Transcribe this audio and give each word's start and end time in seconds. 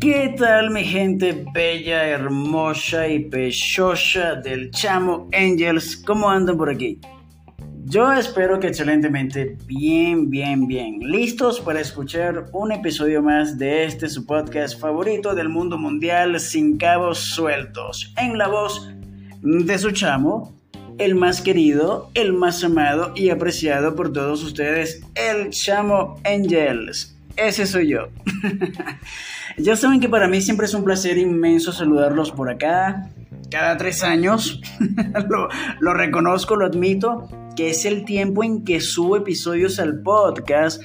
¿Qué 0.00 0.34
tal 0.36 0.70
mi 0.70 0.84
gente 0.84 1.46
bella, 1.54 2.06
hermosa 2.06 3.08
y 3.08 3.20
pechosa 3.20 4.34
del 4.34 4.70
Chamo 4.70 5.30
Angels? 5.32 5.96
¿Cómo 5.96 6.28
andan 6.28 6.58
por 6.58 6.68
aquí? 6.68 7.00
Yo 7.86 8.12
espero 8.12 8.60
que 8.60 8.66
excelentemente 8.66 9.56
bien, 9.66 10.28
bien, 10.28 10.66
bien. 10.66 10.98
¿Listos 11.00 11.58
para 11.60 11.80
escuchar 11.80 12.50
un 12.52 12.72
episodio 12.72 13.22
más 13.22 13.56
de 13.56 13.84
este 13.84 14.10
su 14.10 14.26
podcast 14.26 14.78
favorito 14.78 15.34
del 15.34 15.48
mundo 15.48 15.78
mundial 15.78 16.38
sin 16.38 16.76
cabos 16.76 17.18
sueltos? 17.18 18.12
En 18.18 18.36
la 18.36 18.48
voz 18.48 18.90
de 19.40 19.78
su 19.78 19.90
chamo, 19.90 20.54
el 20.98 21.14
más 21.14 21.40
querido, 21.40 22.10
el 22.14 22.32
más 22.32 22.62
amado 22.64 23.12
y 23.14 23.30
apreciado 23.30 23.94
por 23.94 24.12
todos 24.12 24.42
ustedes, 24.42 25.02
el 25.14 25.50
Chamo 25.50 26.20
Angels. 26.24 27.16
Ese 27.36 27.66
soy 27.66 27.88
yo. 27.88 28.08
Ya 29.56 29.76
saben 29.76 30.00
que 30.00 30.08
para 30.08 30.26
mí 30.26 30.40
siempre 30.40 30.66
es 30.66 30.74
un 30.74 30.82
placer 30.82 31.16
inmenso 31.16 31.70
saludarlos 31.70 32.32
por 32.32 32.50
acá, 32.50 33.08
cada 33.52 33.76
tres 33.76 34.02
años. 34.02 34.60
lo, 35.80 35.94
reconozco, 35.94 36.56
lo 36.56 36.66
admito, 36.66 37.28
que 37.54 37.70
es 37.70 37.84
el 37.84 38.04
tiempo 38.04 38.42
en 38.42 38.64
que 38.64 38.80
subo 38.80 39.16
episodios 39.16 39.78
al 39.78 40.00
podcast. 40.00 40.82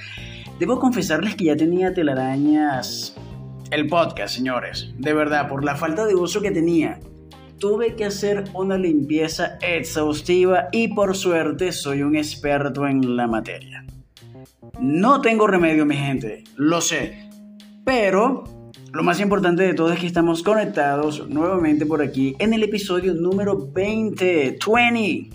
Debo 0.59 0.79
confesarles 0.79 1.33
que 1.33 1.45
ya 1.45 1.55
tenía 1.55 1.95
telarañas 1.95 3.15
el 3.71 3.87
podcast, 3.87 4.35
señores. 4.35 4.89
De 4.97 5.13
verdad, 5.13 5.47
por 5.47 5.63
la 5.63 5.75
falta 5.75 6.05
de 6.05 6.15
uso 6.15 6.41
que 6.41 6.51
tenía. 6.51 6.99
Tuve 7.59 7.95
que 7.95 8.05
hacer 8.05 8.45
una 8.53 8.77
limpieza 8.77 9.57
exhaustiva 9.61 10.69
y 10.71 10.87
por 10.87 11.15
suerte 11.15 11.73
soy 11.73 12.03
un 12.03 12.15
experto 12.15 12.87
en 12.87 13.17
la 13.17 13.27
materia. 13.27 13.85
No 14.79 15.19
tengo 15.19 15.45
remedio, 15.45 15.85
mi 15.85 15.97
gente, 15.97 16.45
lo 16.55 16.79
sé. 16.79 17.29
Pero 17.83 18.45
lo 18.93 19.03
más 19.03 19.19
importante 19.19 19.63
de 19.63 19.73
todo 19.73 19.91
es 19.91 19.99
que 19.99 20.07
estamos 20.07 20.41
conectados 20.41 21.27
nuevamente 21.27 21.85
por 21.85 22.01
aquí 22.01 22.35
en 22.39 22.53
el 22.53 22.63
episodio 22.63 23.13
número 23.13 23.57
20, 23.73 24.57
20. 24.65 25.29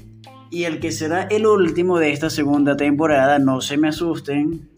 Y 0.50 0.64
el 0.64 0.80
que 0.80 0.92
será 0.92 1.24
el 1.24 1.46
último 1.46 1.98
de 1.98 2.12
esta 2.12 2.30
segunda 2.30 2.76
temporada, 2.76 3.38
no 3.38 3.60
se 3.60 3.76
me 3.76 3.88
asusten. 3.88 4.70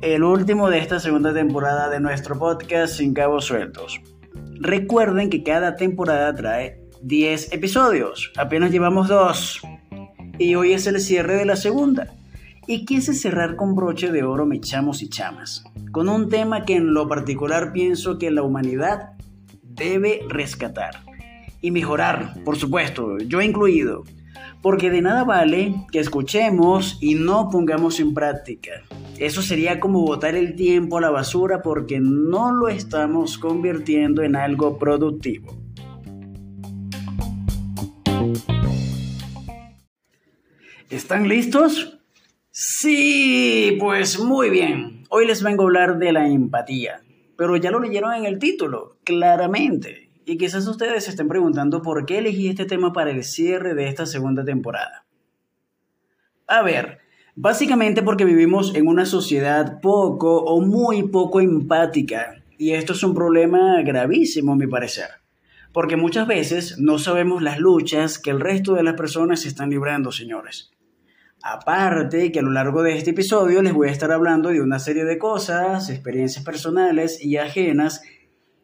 El 0.00 0.22
último 0.22 0.70
de 0.70 0.78
esta 0.78 1.00
segunda 1.00 1.34
temporada 1.34 1.88
de 1.88 1.98
nuestro 1.98 2.38
podcast 2.38 2.94
Sin 2.94 3.14
Cabos 3.14 3.46
Sueltos. 3.46 4.00
Recuerden 4.64 5.28
que 5.28 5.42
cada 5.42 5.74
temporada 5.74 6.32
trae 6.36 6.80
10 7.02 7.52
episodios. 7.52 8.32
Apenas 8.36 8.70
llevamos 8.70 9.08
dos. 9.08 9.60
Y 10.38 10.54
hoy 10.54 10.72
es 10.72 10.86
el 10.86 11.00
cierre 11.00 11.34
de 11.34 11.44
la 11.44 11.56
segunda 11.56 12.14
y 12.68 12.84
quise 12.84 13.12
cerrar 13.12 13.56
con 13.56 13.74
broche 13.74 14.12
de 14.12 14.22
oro, 14.22 14.46
me 14.46 14.60
chamos 14.60 15.02
y 15.02 15.08
chamas, 15.08 15.64
con 15.90 16.08
un 16.08 16.28
tema 16.28 16.64
que 16.64 16.76
en 16.76 16.94
lo 16.94 17.08
particular 17.08 17.72
pienso 17.72 18.18
que 18.18 18.30
la 18.30 18.44
humanidad 18.44 19.14
debe 19.64 20.20
rescatar 20.28 21.00
y 21.60 21.72
mejorar, 21.72 22.40
por 22.44 22.56
supuesto, 22.56 23.18
yo 23.18 23.42
incluido, 23.42 24.04
porque 24.62 24.90
de 24.90 25.02
nada 25.02 25.24
vale 25.24 25.74
que 25.90 25.98
escuchemos 25.98 26.98
y 27.00 27.16
no 27.16 27.48
pongamos 27.50 27.98
en 27.98 28.14
práctica. 28.14 28.70
Eso 29.18 29.42
sería 29.42 29.78
como 29.78 30.02
botar 30.02 30.34
el 30.34 30.56
tiempo 30.56 30.98
a 30.98 31.00
la 31.00 31.10
basura 31.10 31.62
porque 31.62 32.00
no 32.00 32.52
lo 32.52 32.68
estamos 32.68 33.38
convirtiendo 33.38 34.22
en 34.22 34.36
algo 34.36 34.78
productivo. 34.78 35.56
¿Están 40.90 41.28
listos? 41.28 41.98
Sí, 42.50 43.76
pues 43.80 44.18
muy 44.20 44.50
bien. 44.50 45.04
Hoy 45.08 45.26
les 45.26 45.42
vengo 45.42 45.62
a 45.62 45.66
hablar 45.66 45.98
de 45.98 46.12
la 46.12 46.26
empatía, 46.26 47.02
pero 47.36 47.56
ya 47.56 47.70
lo 47.70 47.80
leyeron 47.80 48.12
en 48.14 48.26
el 48.26 48.38
título, 48.38 48.98
claramente. 49.04 50.10
Y 50.24 50.36
quizás 50.36 50.66
ustedes 50.66 51.04
se 51.04 51.10
estén 51.10 51.28
preguntando 51.28 51.82
por 51.82 52.06
qué 52.06 52.18
elegí 52.18 52.48
este 52.48 52.64
tema 52.64 52.92
para 52.92 53.10
el 53.10 53.24
cierre 53.24 53.74
de 53.74 53.88
esta 53.88 54.06
segunda 54.06 54.44
temporada. 54.44 55.06
A 56.46 56.62
ver, 56.62 56.98
básicamente 57.34 58.02
porque 58.02 58.24
vivimos 58.24 58.74
en 58.74 58.86
una 58.86 59.06
sociedad 59.06 59.80
poco 59.80 60.38
o 60.44 60.60
muy 60.60 61.04
poco 61.04 61.40
empática. 61.40 62.42
Y 62.58 62.72
esto 62.72 62.92
es 62.92 63.02
un 63.02 63.14
problema 63.14 63.82
gravísimo, 63.82 64.52
a 64.52 64.56
mi 64.56 64.66
parecer. 64.66 65.08
Porque 65.72 65.96
muchas 65.96 66.26
veces 66.26 66.78
no 66.78 66.98
sabemos 66.98 67.42
las 67.42 67.58
luchas 67.58 68.18
que 68.18 68.30
el 68.30 68.40
resto 68.40 68.74
de 68.74 68.82
las 68.82 68.94
personas 68.94 69.46
están 69.46 69.70
librando, 69.70 70.12
señores. 70.12 70.70
Aparte 71.42 72.30
que 72.30 72.38
a 72.38 72.42
lo 72.42 72.52
largo 72.52 72.82
de 72.82 72.96
este 72.96 73.10
episodio 73.10 73.62
les 73.62 73.72
voy 73.72 73.88
a 73.88 73.92
estar 73.92 74.12
hablando 74.12 74.50
de 74.50 74.60
una 74.60 74.78
serie 74.78 75.04
de 75.04 75.18
cosas, 75.18 75.90
experiencias 75.90 76.44
personales 76.44 77.24
y 77.24 77.36
ajenas 77.36 78.02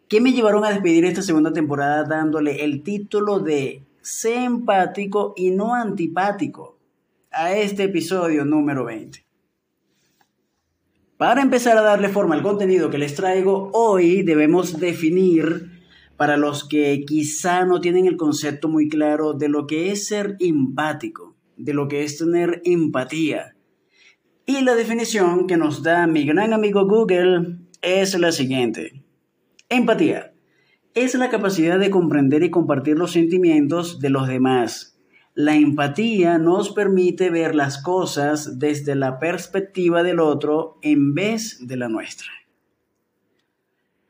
que 0.06 0.20
me 0.20 0.32
llevaron 0.32 0.64
a 0.64 0.70
despedir 0.70 1.04
esta 1.04 1.22
segunda 1.22 1.52
temporada 1.52 2.04
dándole 2.04 2.64
el 2.64 2.82
título 2.82 3.40
de 3.40 3.84
Sé 4.00 4.44
empático 4.44 5.34
y 5.36 5.50
no 5.50 5.74
antipático 5.74 6.77
a 7.30 7.54
este 7.56 7.84
episodio 7.84 8.44
número 8.44 8.84
20. 8.84 9.24
Para 11.16 11.42
empezar 11.42 11.76
a 11.76 11.82
darle 11.82 12.08
forma 12.08 12.34
al 12.34 12.42
contenido 12.42 12.90
que 12.90 12.98
les 12.98 13.14
traigo, 13.14 13.70
hoy 13.72 14.22
debemos 14.22 14.78
definir 14.78 15.82
para 16.16 16.36
los 16.36 16.68
que 16.68 17.04
quizá 17.06 17.64
no 17.64 17.80
tienen 17.80 18.06
el 18.06 18.16
concepto 18.16 18.68
muy 18.68 18.88
claro 18.88 19.32
de 19.32 19.48
lo 19.48 19.66
que 19.66 19.90
es 19.90 20.06
ser 20.06 20.36
empático 20.40 21.38
de 21.58 21.74
lo 21.74 21.88
que 21.88 22.04
es 22.04 22.16
tener 22.16 22.62
empatía. 22.64 23.56
Y 24.46 24.62
la 24.62 24.74
definición 24.74 25.46
que 25.46 25.58
nos 25.58 25.82
da 25.82 26.06
mi 26.06 26.24
gran 26.24 26.54
amigo 26.54 26.86
Google 26.86 27.58
es 27.82 28.18
la 28.18 28.32
siguiente. 28.32 29.04
Empatía 29.68 30.32
es 30.94 31.14
la 31.14 31.28
capacidad 31.28 31.78
de 31.78 31.90
comprender 31.90 32.42
y 32.42 32.50
compartir 32.50 32.96
los 32.96 33.12
sentimientos 33.12 34.00
de 34.00 34.10
los 34.10 34.26
demás. 34.26 34.97
La 35.40 35.54
empatía 35.54 36.36
nos 36.36 36.70
permite 36.70 37.30
ver 37.30 37.54
las 37.54 37.80
cosas 37.80 38.58
desde 38.58 38.96
la 38.96 39.20
perspectiva 39.20 40.02
del 40.02 40.18
otro 40.18 40.80
en 40.82 41.14
vez 41.14 41.64
de 41.64 41.76
la 41.76 41.88
nuestra. 41.88 42.26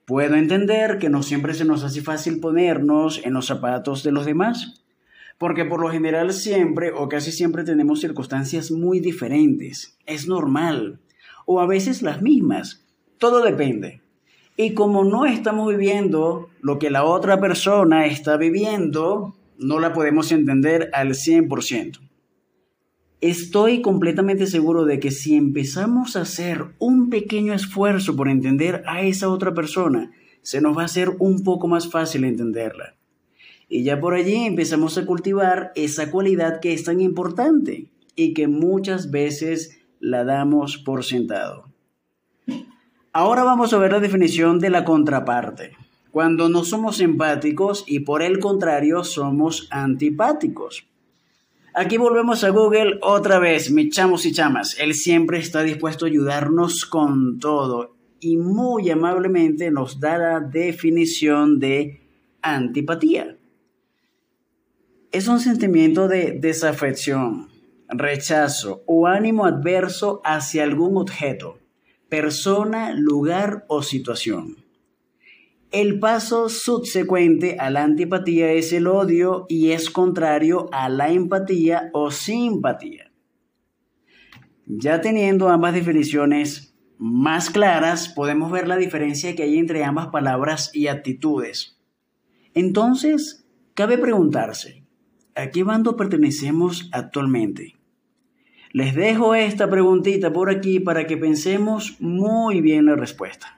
Puedo 0.06 0.37
entender 0.37 0.97
que 0.97 1.11
no 1.11 1.22
siempre 1.22 1.53
se 1.53 1.66
nos 1.66 1.84
hace 1.84 2.00
fácil 2.00 2.41
ponernos 2.41 3.21
en 3.27 3.34
los 3.34 3.44
zapatos 3.44 4.03
de 4.05 4.11
los 4.11 4.25
demás, 4.25 4.83
porque 5.37 5.66
por 5.66 5.83
lo 5.83 5.91
general 5.91 6.33
siempre 6.33 6.93
o 6.93 7.11
casi 7.11 7.31
siempre 7.31 7.62
tenemos 7.62 8.00
circunstancias 8.00 8.71
muy 8.71 8.99
diferentes. 8.99 9.99
Es 10.06 10.28
normal. 10.28 10.99
O 11.45 11.60
a 11.60 11.66
veces 11.66 12.00
las 12.00 12.22
mismas. 12.22 12.87
Todo 13.19 13.43
depende. 13.43 14.00
Y 14.56 14.72
como 14.72 15.05
no 15.05 15.27
estamos 15.27 15.69
viviendo 15.69 16.49
lo 16.62 16.78
que 16.78 16.89
la 16.89 17.05
otra 17.05 17.39
persona 17.39 18.06
está 18.06 18.39
viviendo, 18.39 19.34
no 19.59 19.81
la 19.81 19.93
podemos 19.93 20.33
entender 20.33 20.91
al 20.93 21.11
100%. 21.11 22.01
Estoy 23.21 23.83
completamente 23.83 24.47
seguro 24.47 24.85
de 24.85 25.01
que 25.01 25.11
si 25.11 25.35
empezamos 25.35 26.15
a 26.15 26.21
hacer 26.21 26.67
un 26.79 27.11
pequeño 27.11 27.53
esfuerzo 27.53 28.15
por 28.15 28.29
entender 28.29 28.85
a 28.87 29.03
esa 29.03 29.29
otra 29.29 29.55
persona, 29.55 30.13
se 30.43 30.61
nos 30.61 30.77
va 30.77 30.83
a 30.83 30.87
hacer 30.87 31.17
un 31.19 31.43
poco 31.43 31.67
más 31.67 31.91
fácil 31.91 32.25
entenderla. 32.25 32.95
Y 33.69 33.83
ya 33.83 34.01
por 34.01 34.15
allí 34.15 34.47
empezamos 34.47 34.97
a 34.97 35.05
cultivar 35.05 35.73
esa 35.75 36.11
cualidad 36.11 36.61
que 36.61 36.73
es 36.73 36.85
tan 36.85 37.01
importante 37.01 37.91
y 38.15 38.35
que 38.35 38.47
muchas 38.47 39.11
veces 39.11 39.81
la 40.01 40.25
damos 40.25 40.79
por 40.79 41.05
sentado. 41.05 41.69
Ahora 43.13 43.43
vamos 43.43 43.73
a 43.73 43.79
ver 43.79 43.93
la 43.93 44.01
definición 44.01 44.61
de 44.61 44.71
la 44.71 44.85
contraparte. 44.85 45.73
Cuando 46.11 46.49
no 46.49 46.65
somos 46.65 47.01
empáticos 47.01 47.85
y 47.87 48.01
por 48.01 48.23
el 48.23 48.39
contrario 48.39 49.05
somos 49.05 49.69
antipáticos. 49.71 50.87
Aquí 51.75 51.97
volvemos 51.97 52.43
a 52.45 52.51
Google 52.51 52.99
otra 53.03 53.39
vez, 53.39 53.71
mis 53.71 53.95
chamos 53.95 54.27
y 54.27 54.33
chamas. 54.33 54.77
Él 54.79 54.95
siempre 54.95 55.39
está 55.39 55.63
dispuesto 55.63 56.07
a 56.07 56.09
ayudarnos 56.09 56.87
con 56.87 57.39
todo 57.39 57.95
y 58.21 58.37
muy 58.37 58.91
amablemente 58.91 59.71
nos 59.71 60.01
da 60.01 60.19
la 60.19 60.41
definición 60.41 61.59
de 61.60 62.01
antipatía 62.43 63.39
es 65.11 65.27
un 65.27 65.41
sentimiento 65.41 66.07
de 66.07 66.33
desafección, 66.33 67.49
rechazo 67.89 68.83
o 68.87 69.07
ánimo 69.07 69.47
adverso 69.47 70.21
hacia 70.22 70.65
algún 70.65 70.99
objeto, 70.99 71.59
persona, 72.11 72.93
lugar 72.93 73.65
o 73.69 73.83
situación. 73.83 74.67
El 75.70 75.98
paso 75.98 76.48
subsecuente 76.48 77.56
a 77.59 77.70
la 77.70 77.84
antipatía 77.84 78.53
es 78.53 78.72
el 78.72 78.86
odio 78.86 79.47
y 79.48 79.72
es 79.72 79.91
contrario 79.91 80.68
a 80.72 80.88
la 80.88 81.10
empatía 81.10 81.91
o 81.92 82.10
simpatía. 82.10 83.12
Ya 84.66 85.00
teniendo 85.00 85.48
ambas 85.48 85.74
definiciones 85.74 86.74
más 86.97 87.50
claras, 87.50 88.09
podemos 88.09 88.50
ver 88.50 88.66
la 88.66 88.76
diferencia 88.76 89.36
que 89.36 89.42
hay 89.42 89.59
entre 89.59 89.84
ambas 89.84 90.09
palabras 90.09 90.70
y 90.74 90.86
actitudes. 90.86 91.78
Entonces, 92.54 93.47
cabe 93.74 93.98
preguntarse, 93.98 94.88
¿A 95.38 95.53
qué 95.53 95.62
bando 95.62 95.97
pertenecemos 95.97 96.91
actualmente? 96.91 97.76
Les 98.72 98.97
dejo 98.97 99.36
esta 99.36 99.70
preguntita 99.70 100.32
por 100.32 100.50
aquí 100.50 100.80
para 100.80 101.06
que 101.06 101.16
pensemos 101.16 101.97
muy 102.00 102.60
bien 102.60 102.86
la 102.86 102.97
respuesta. 102.97 103.58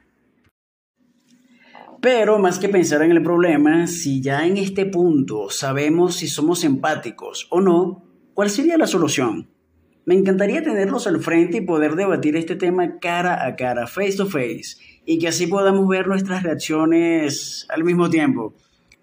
Pero 2.01 2.39
más 2.39 2.59
que 2.59 2.71
pensar 2.71 3.03
en 3.03 3.11
el 3.11 3.23
problema, 3.23 3.87
si 3.87 4.23
ya 4.23 4.47
en 4.47 4.57
este 4.57 4.87
punto 4.87 5.51
sabemos 5.51 6.17
si 6.17 6.29
somos 6.29 6.65
empáticos 6.65 7.47
o 7.51 7.61
no, 7.61 8.03
¿cuál 8.33 8.49
sería 8.49 8.79
la 8.79 8.87
solución? 8.87 9.51
Me 10.07 10.15
encantaría 10.15 10.63
tenerlos 10.63 11.07
al 11.07 11.21
frente 11.21 11.59
y 11.59 11.61
poder 11.61 11.97
debatir 11.97 12.37
este 12.37 12.57
tema 12.57 12.99
cara 13.01 13.45
a 13.45 13.55
cara, 13.55 13.87
face 13.87 14.17
to 14.17 14.25
face, 14.25 14.79
y 15.05 15.19
que 15.19 15.29
así 15.29 15.47
podamos 15.47 15.87
ver 15.89 16.07
nuestras 16.07 16.43
reacciones 16.43 17.67
al 17.69 17.85
mismo 17.85 18.09
tiempo. 18.09 18.55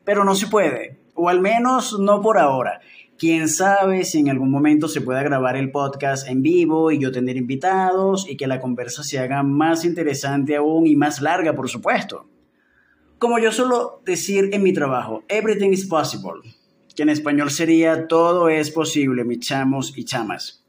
Pero 0.04 0.24
no 0.24 0.34
se 0.34 0.48
puede, 0.48 1.00
o 1.14 1.30
al 1.30 1.40
menos 1.40 2.00
no 2.00 2.20
por 2.20 2.40
ahora. 2.40 2.80
Quién 3.20 3.48
sabe 3.48 4.06
si 4.06 4.20
en 4.20 4.30
algún 4.30 4.50
momento 4.50 4.88
se 4.88 5.02
pueda 5.02 5.22
grabar 5.22 5.56
el 5.56 5.70
podcast 5.70 6.28
en 6.28 6.42
vivo 6.42 6.92
y 6.92 6.98
yo 6.98 7.12
tener 7.12 7.38
invitados 7.38 8.28
y 8.28 8.38
que 8.38 8.48
la 8.48 8.60
conversa 8.60 9.04
se 9.04 9.20
haga 9.20 9.44
más 9.44 9.86
interesante 9.86 10.56
aún 10.56 10.88
y 10.88 10.96
más 10.96 11.22
larga, 11.22 11.54
por 11.54 11.70
supuesto. 11.70 12.28
Como 13.20 13.40
yo 13.40 13.52
suelo 13.52 14.02
decir 14.06 14.50
en 14.54 14.62
mi 14.62 14.74
trabajo, 14.74 15.24
everything 15.28 15.72
is 15.72 15.88
possible, 15.88 16.42
que 16.96 17.02
en 17.02 17.10
español 17.10 17.50
sería 17.50 18.08
todo 18.08 18.48
es 18.48 18.70
posible, 18.70 19.24
mis 19.24 19.40
chamos 19.40 19.98
y 19.98 20.06
chamas. 20.06 20.64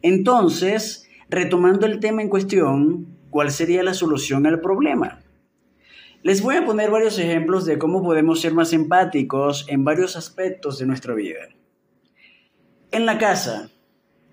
Entonces, 0.00 1.06
retomando 1.28 1.84
el 1.84 2.00
tema 2.00 2.22
en 2.22 2.30
cuestión, 2.30 3.18
¿cuál 3.28 3.50
sería 3.50 3.82
la 3.82 3.92
solución 3.92 4.46
al 4.46 4.60
problema? 4.60 5.20
Les 6.22 6.40
voy 6.40 6.56
a 6.56 6.64
poner 6.64 6.90
varios 6.90 7.18
ejemplos 7.18 7.66
de 7.66 7.78
cómo 7.78 8.02
podemos 8.02 8.40
ser 8.40 8.54
más 8.54 8.72
empáticos 8.72 9.66
en 9.68 9.84
varios 9.84 10.16
aspectos 10.16 10.78
de 10.78 10.86
nuestra 10.86 11.14
vida. 11.14 11.40
En 12.90 13.04
la 13.04 13.18
casa, 13.18 13.70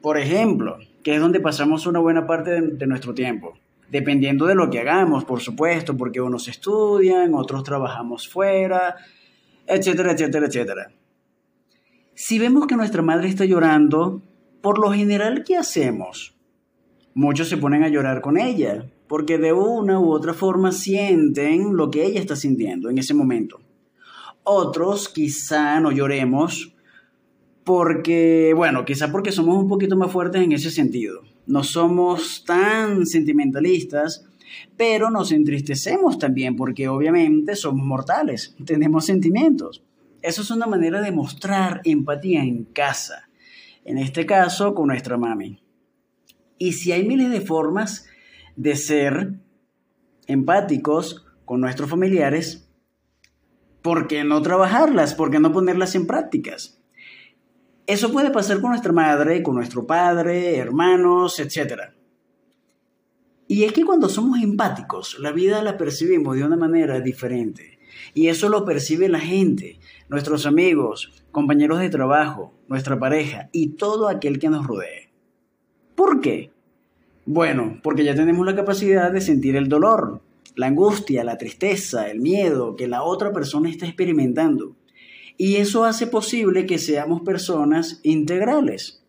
por 0.02 0.18
ejemplo, 0.18 0.78
que 1.04 1.16
es 1.16 1.20
donde 1.20 1.42
pasamos 1.42 1.88
una 1.88 2.00
buena 2.00 2.26
parte 2.26 2.62
de, 2.62 2.88
nuestro 2.88 3.14
tiempo 3.14 3.60
dependiendo 3.90 4.46
de 4.46 4.56
lo 4.56 4.70
que 4.70 4.80
hagamos, 4.80 5.26
por 5.26 5.42
supuesto, 5.42 5.96
porque 5.96 6.22
unos 6.22 6.48
estudian, 6.48 7.34
otros 7.34 7.64
trabajamos 7.64 8.28
fuera, 8.28 8.96
etcétera, 9.68 10.14
etcétera, 10.14 10.48
etcétera. 10.48 10.92
Si 12.16 12.40
vemos 12.40 12.68
que 12.68 12.76
nuestra 12.76 13.02
madre 13.02 13.30
está 13.30 13.46
llorando, 13.46 14.22
por 14.62 14.80
lo 14.80 14.92
general, 14.92 15.44
¿qué 15.44 15.58
hacemos? 15.58 16.36
Muchos 17.14 17.50
se 17.50 17.58
ponen 17.58 17.84
a 17.84 17.90
llorar 17.90 18.22
con 18.22 18.38
ella, 18.38 18.86
porque 19.08 19.38
de 19.38 19.54
una 19.54 20.00
u 20.00 20.12
otra 20.12 20.34
forma 20.34 20.72
sienten 20.72 21.76
lo 21.76 21.92
que 21.92 22.06
ella 22.06 22.20
está 22.20 22.36
sintiendo 22.36 22.90
en 22.90 22.98
ese 22.98 23.14
momento. 23.14 23.60
Otros 24.44 25.10
quizá 25.10 25.80
no 25.80 25.92
lloremos 25.92 26.76
porque, 27.64 28.54
bueno, 28.56 28.86
quizá 28.86 29.12
porque 29.12 29.32
somos 29.32 29.58
un 29.58 29.68
poquito 29.68 29.96
más 29.96 30.12
fuertes 30.12 30.42
en 30.42 30.52
ese 30.52 30.70
sentido 30.70 31.33
no 31.46 31.64
somos 31.64 32.44
tan 32.46 33.06
sentimentalistas, 33.06 34.26
pero 34.78 35.10
nos 35.10 35.32
entristecemos 35.32 36.18
también 36.18 36.56
porque 36.56 36.88
obviamente 36.88 37.56
somos 37.56 37.86
mortales, 37.86 38.56
tenemos 38.66 39.06
sentimientos. 39.06 39.84
Eso 40.22 40.42
es 40.42 40.52
una 40.52 40.68
manera 40.68 41.02
de 41.02 41.12
mostrar 41.12 41.82
empatía 41.84 42.44
en 42.44 42.64
casa, 42.64 43.30
en 43.84 43.98
este 43.98 44.26
caso 44.26 44.74
con 44.74 44.88
nuestra 44.88 45.18
mami. 45.18 45.62
Y 46.58 46.74
si 46.74 46.92
hay 46.92 47.06
miles 47.06 47.32
de 47.32 47.42
formas 47.42 48.08
de 48.56 48.76
ser 48.76 49.34
empáticos 50.28 51.26
con 51.44 51.60
nuestros 51.60 51.90
familiares, 51.90 52.70
¿por 53.82 54.08
qué 54.08 54.24
no 54.24 54.42
trabajarlas? 54.42 55.14
¿Por 55.14 55.30
qué 55.30 55.40
no 55.40 55.52
ponerlas 55.52 55.96
en 55.96 56.08
prácticas? 56.08 56.83
Eso 57.86 58.12
puede 58.12 58.32
pasar 58.32 58.62
con 58.62 58.70
nuestra 58.70 58.94
madre, 58.94 59.44
con 59.44 59.56
nuestro 59.56 59.86
padre, 59.86 60.58
hermanos, 60.58 61.40
etc. 61.40 61.92
Y 63.48 63.66
es 63.66 63.74
que 63.74 63.84
cuando 63.84 64.08
somos 64.08 64.42
empáticos, 64.42 65.20
la 65.20 65.32
vida 65.32 65.62
la 65.62 65.78
percibimos 65.78 66.38
de 66.38 66.46
una 66.46 66.56
manera 66.56 67.02
diferente. 67.02 67.78
Y 68.14 68.28
eso 68.28 68.48
lo 68.50 68.64
percibe 68.64 69.10
la 69.10 69.20
gente, 69.20 69.80
nuestros 70.08 70.46
amigos, 70.46 71.12
compañeros 71.32 71.80
de 71.80 71.90
trabajo, 71.90 72.54
nuestra 72.68 72.98
pareja 72.98 73.50
y 73.52 73.72
todo 73.72 74.08
aquel 74.08 74.40
que 74.40 74.50
nos 74.50 74.66
rodee. 74.66 75.10
¿Por 75.96 76.22
qué? 76.22 76.52
Bueno, 77.26 77.80
porque 77.84 78.04
ya 78.04 78.16
tenemos 78.16 78.46
la 78.46 78.56
capacidad 78.56 79.12
de 79.12 79.22
sentir 79.22 79.56
el 79.56 79.70
dolor, 79.70 80.22
la 80.56 80.68
angustia, 80.68 81.24
la 81.24 81.38
tristeza, 81.38 82.10
el 82.10 82.20
miedo 82.20 82.76
que 82.76 82.88
la 82.88 83.04
otra 83.04 83.32
persona 83.32 83.70
está 83.70 83.86
experimentando. 83.86 84.76
Y 85.38 85.56
eso 85.56 85.86
hace 85.86 86.08
posible 86.08 86.66
que 86.66 86.78
seamos 86.78 87.22
personas 87.22 88.00
integrales, 88.04 89.04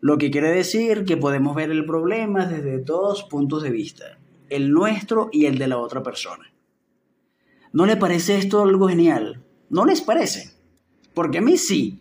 lo 0.00 0.18
que 0.18 0.30
quiere 0.30 0.50
decir 0.50 1.04
que 1.04 1.16
podemos 1.16 1.54
ver 1.54 1.70
el 1.70 1.84
problema 1.84 2.46
desde 2.46 2.78
dos 2.78 3.24
puntos 3.24 3.62
de 3.62 3.70
vista, 3.70 4.18
el 4.48 4.70
nuestro 4.70 5.28
y 5.32 5.46
el 5.46 5.58
de 5.58 5.68
la 5.68 5.78
otra 5.78 6.02
persona. 6.02 6.52
¿No 7.72 7.84
le 7.86 7.96
parece 7.96 8.38
esto 8.38 8.62
algo 8.62 8.88
genial? 8.88 9.42
¿No 9.68 9.84
les 9.84 10.00
parece? 10.00 10.52
Porque 11.12 11.38
a 11.38 11.42
mí 11.42 11.58
sí. 11.58 12.00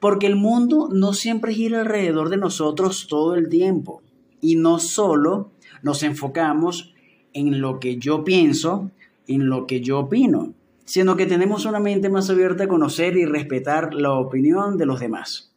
Porque 0.00 0.26
el 0.26 0.36
mundo 0.36 0.88
no 0.92 1.14
siempre 1.14 1.54
gira 1.54 1.80
alrededor 1.80 2.28
de 2.28 2.36
nosotros 2.36 3.06
todo 3.08 3.34
el 3.34 3.48
tiempo. 3.48 4.02
Y 4.40 4.56
no 4.56 4.78
solo 4.78 5.50
nos 5.82 6.02
enfocamos 6.02 6.94
en 7.32 7.60
lo 7.60 7.80
que 7.80 7.96
yo 7.96 8.22
pienso, 8.22 8.90
en 9.26 9.48
lo 9.48 9.66
que 9.66 9.80
yo 9.80 10.00
opino, 10.00 10.52
sino 10.84 11.16
que 11.16 11.26
tenemos 11.26 11.64
una 11.64 11.80
mente 11.80 12.08
más 12.08 12.28
abierta 12.30 12.64
a 12.64 12.68
conocer 12.68 13.16
y 13.16 13.24
respetar 13.24 13.94
la 13.94 14.12
opinión 14.12 14.76
de 14.76 14.86
los 14.86 15.00
demás. 15.00 15.54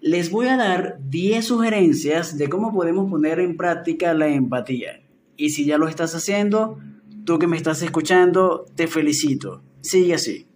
Les 0.00 0.30
voy 0.30 0.48
a 0.48 0.56
dar 0.56 0.98
10 1.08 1.44
sugerencias 1.44 2.36
de 2.36 2.48
cómo 2.48 2.72
podemos 2.72 3.08
poner 3.10 3.38
en 3.40 3.56
práctica 3.56 4.14
la 4.14 4.28
empatía. 4.28 5.00
Y 5.36 5.50
si 5.50 5.64
ya 5.64 5.78
lo 5.78 5.88
estás 5.88 6.14
haciendo, 6.14 6.78
tú 7.24 7.38
que 7.38 7.46
me 7.46 7.56
estás 7.56 7.82
escuchando, 7.82 8.66
te 8.74 8.88
felicito. 8.88 9.62
Sigue 9.80 10.14
así. 10.14 10.46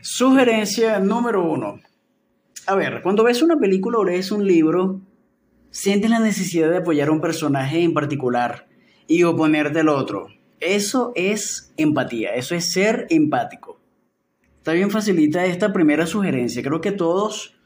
Sugerencia 0.00 1.00
número 1.00 1.44
uno. 1.44 1.80
A 2.66 2.74
ver, 2.76 3.02
cuando 3.02 3.24
ves 3.24 3.42
una 3.42 3.58
película 3.58 3.98
o 3.98 4.04
lees 4.04 4.30
un 4.30 4.46
libro, 4.46 5.00
sientes 5.72 6.10
la 6.10 6.20
necesidad 6.20 6.70
de 6.70 6.76
apoyar 6.76 7.08
a 7.08 7.12
un 7.12 7.20
personaje 7.20 7.82
en 7.82 7.94
particular 7.94 8.68
y 9.08 9.24
oponerte 9.24 9.80
al 9.80 9.88
otro. 9.88 10.28
Eso 10.60 11.12
es 11.16 11.72
empatía, 11.76 12.34
eso 12.34 12.54
es 12.54 12.70
ser 12.70 13.06
empático. 13.10 13.80
También 14.62 14.92
facilita 14.92 15.44
esta 15.44 15.72
primera 15.72 16.06
sugerencia. 16.06 16.62
Creo 16.62 16.80
que 16.80 16.92
todos 16.92 17.56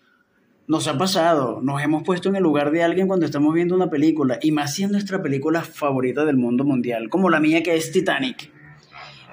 nos 0.68 0.88
ha 0.88 0.96
pasado, 0.96 1.60
nos 1.62 1.82
hemos 1.82 2.04
puesto 2.04 2.28
en 2.28 2.36
el 2.36 2.42
lugar 2.42 2.70
de 2.70 2.82
alguien 2.82 3.06
cuando 3.06 3.26
estamos 3.26 3.52
viendo 3.52 3.74
una 3.74 3.90
película, 3.90 4.38
y 4.40 4.50
más 4.50 4.74
si 4.74 4.84
es 4.84 4.90
nuestra 4.90 5.22
película 5.22 5.62
favorita 5.62 6.24
del 6.24 6.36
mundo 6.36 6.64
mundial, 6.64 7.08
como 7.08 7.28
la 7.28 7.40
mía 7.40 7.62
que 7.62 7.76
es 7.76 7.92
Titanic. 7.92 8.50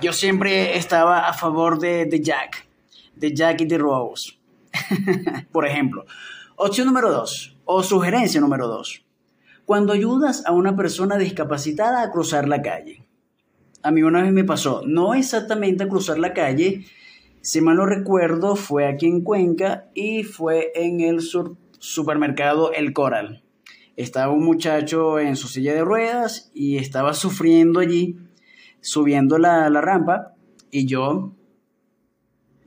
Yo 0.02 0.14
siempre 0.14 0.78
estaba 0.78 1.30
a 1.30 1.34
favor 1.34 1.80
de, 1.80 2.06
de 2.06 2.22
Jack, 2.22 2.68
de 3.16 3.34
Jack 3.34 3.62
y 3.62 3.66
de 3.66 3.78
Rose, 3.78 4.34
por 5.52 5.66
ejemplo. 5.66 6.06
Opción 6.56 6.88
número 6.88 7.12
dos, 7.12 7.53
o 7.66 7.84
sugerencia 7.84 8.42
número 8.42 8.68
dos. 8.68 9.06
Cuando 9.66 9.94
ayudas 9.94 10.46
a 10.46 10.52
una 10.52 10.76
persona 10.76 11.18
discapacitada 11.18 12.02
a 12.02 12.12
cruzar 12.12 12.48
la 12.48 12.62
calle. 12.62 13.06
A 13.82 13.92
mí 13.92 14.04
una 14.04 14.22
vez 14.22 14.32
me 14.32 14.44
pasó, 14.44 14.82
no 14.86 15.14
exactamente 15.14 15.84
a 15.84 15.90
cruzar 15.90 16.20
la 16.20 16.34
calle, 16.34 16.86
si 17.42 17.60
mal 17.60 17.76
no 17.76 17.86
recuerdo, 17.86 18.56
fue 18.56 18.88
aquí 18.88 19.06
en 19.06 19.22
Cuenca 19.22 19.90
y 19.94 20.24
fue 20.24 20.72
en 20.76 21.02
el 21.02 21.20
supermercado 21.80 22.72
El 22.72 22.94
Coral. 22.94 23.44
Estaba 23.98 24.32
un 24.32 24.46
muchacho 24.46 25.20
en 25.20 25.36
su 25.36 25.50
silla 25.50 25.74
de 25.74 25.84
ruedas 25.84 26.52
y 26.54 26.78
estaba 26.78 27.14
sufriendo 27.14 27.82
allí, 27.82 28.18
subiendo 28.80 29.38
la, 29.38 29.70
la 29.70 29.82
rampa, 29.82 30.36
y 30.72 30.86
yo 30.86 31.34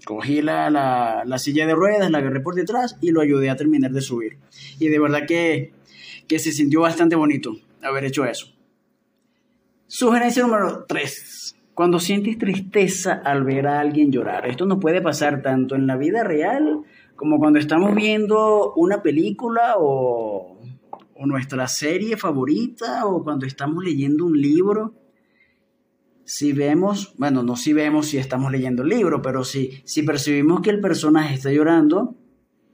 cogí 0.07 0.41
la, 0.41 0.71
la, 0.71 1.39
silla 1.39 1.67
de 1.67 1.75
ruedas, 1.75 2.13
la 2.13 2.19
agarré 2.19 2.39
por 2.39 2.55
detrás 2.55 2.97
y 3.01 3.11
lo 3.11 3.21
ayudé 3.21 3.51
a 3.51 3.57
terminar 3.57 3.91
de 3.91 4.01
subir. 4.01 4.39
Y 4.79 4.87
de 4.87 5.01
verdad 5.01 5.27
que, 5.27 5.73
que 6.29 6.39
se 6.39 6.53
sintió 6.53 6.83
bastante 6.83 7.17
bonito 7.17 7.57
haber 7.83 8.05
hecho 8.05 8.25
eso. 8.25 8.47
Sugerencia 9.89 10.45
número 10.45 10.85
3. 10.87 11.57
Cuando 11.75 11.99
sientes 11.99 12.39
tristeza 12.39 13.21
al 13.25 13.43
ver 13.43 13.67
a 13.67 13.81
alguien 13.81 14.13
llorar. 14.13 14.47
Esto 14.47 14.65
nos 14.65 14.79
puede 14.79 15.03
pasar 15.03 15.43
tanto 15.43 15.75
en 15.75 15.89
la 15.89 15.97
vida 15.97 16.23
real 16.23 16.83
como 17.17 17.39
cuando 17.39 17.59
estamos 17.59 17.93
viendo 17.97 18.75
una 18.75 19.03
película 19.03 19.75
o, 19.77 20.57
o 21.17 21.27
nuestra 21.27 21.67
serie 21.67 22.17
favorita 22.17 23.07
o 23.07 23.25
cuando 23.25 23.45
estamos 23.45 23.83
leyendo 23.83 24.25
un 24.25 24.41
libro 24.41 24.95
si 26.27 26.53
vemos, 26.53 27.15
bueno, 27.19 27.45
no 27.45 27.57
si 27.57 27.73
vemos 27.73 28.09
si 28.09 28.19
estamos 28.19 28.51
leyendo 28.51 28.83
el 28.83 28.89
libro, 28.89 29.23
pero 29.23 29.45
si, 29.45 29.81
si 29.85 30.03
percibimos 30.03 30.61
que 30.61 30.71
el 30.71 30.81
personaje 30.81 31.35
está 31.35 31.53
llorando 31.53 32.17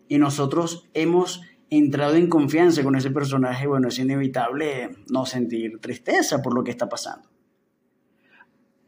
y 0.08 0.18
nosotros 0.18 0.88
hemos 0.94 1.42
entrado 1.68 2.14
en 2.14 2.28
confianza 2.28 2.82
con 2.82 2.96
ese 2.96 3.10
personaje, 3.10 3.66
bueno, 3.66 3.88
es 3.88 3.98
inevitable 3.98 4.96
no 5.10 5.26
sentir 5.26 5.78
tristeza 5.80 6.40
por 6.40 6.54
lo 6.54 6.64
que 6.64 6.70
está 6.70 6.88
pasando. 6.88 7.28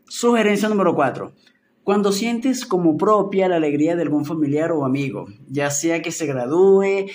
Sugerencia 0.07 0.69
número 0.69 0.95
cuatro. 0.95 1.35
Cuando 1.83 2.11
sientes 2.11 2.65
como 2.65 2.97
propia 2.97 3.49
la 3.49 3.57
alegría 3.57 3.97
de 3.97 4.03
algún 4.03 4.25
familiar 4.25 4.73
o 4.73 4.87
amigo, 4.87 5.27
ya 5.47 5.71
sea 5.71 6.01
que 6.01 6.11
se 6.11 6.25
gradúe, 6.25 7.07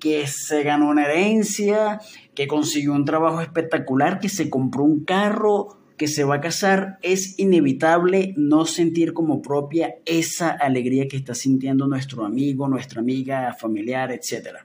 que 0.00 0.26
se 0.26 0.64
ganó 0.64 0.88
una 0.88 1.04
herencia, 1.04 2.00
que 2.34 2.48
consiguió 2.48 2.92
un 2.92 3.04
trabajo 3.04 3.40
espectacular, 3.40 4.18
que 4.18 4.28
se 4.28 4.50
compró 4.50 4.82
un 4.82 5.04
carro, 5.04 5.75
que 5.96 6.08
se 6.08 6.24
va 6.24 6.36
a 6.36 6.40
casar, 6.40 6.98
es 7.02 7.38
inevitable 7.38 8.34
no 8.36 8.66
sentir 8.66 9.12
como 9.12 9.42
propia 9.42 9.96
esa 10.04 10.50
alegría 10.50 11.08
que 11.08 11.16
está 11.16 11.34
sintiendo 11.34 11.86
nuestro 11.86 12.24
amigo, 12.24 12.68
nuestra 12.68 13.00
amiga, 13.00 13.54
familiar, 13.58 14.12
etc. 14.12 14.58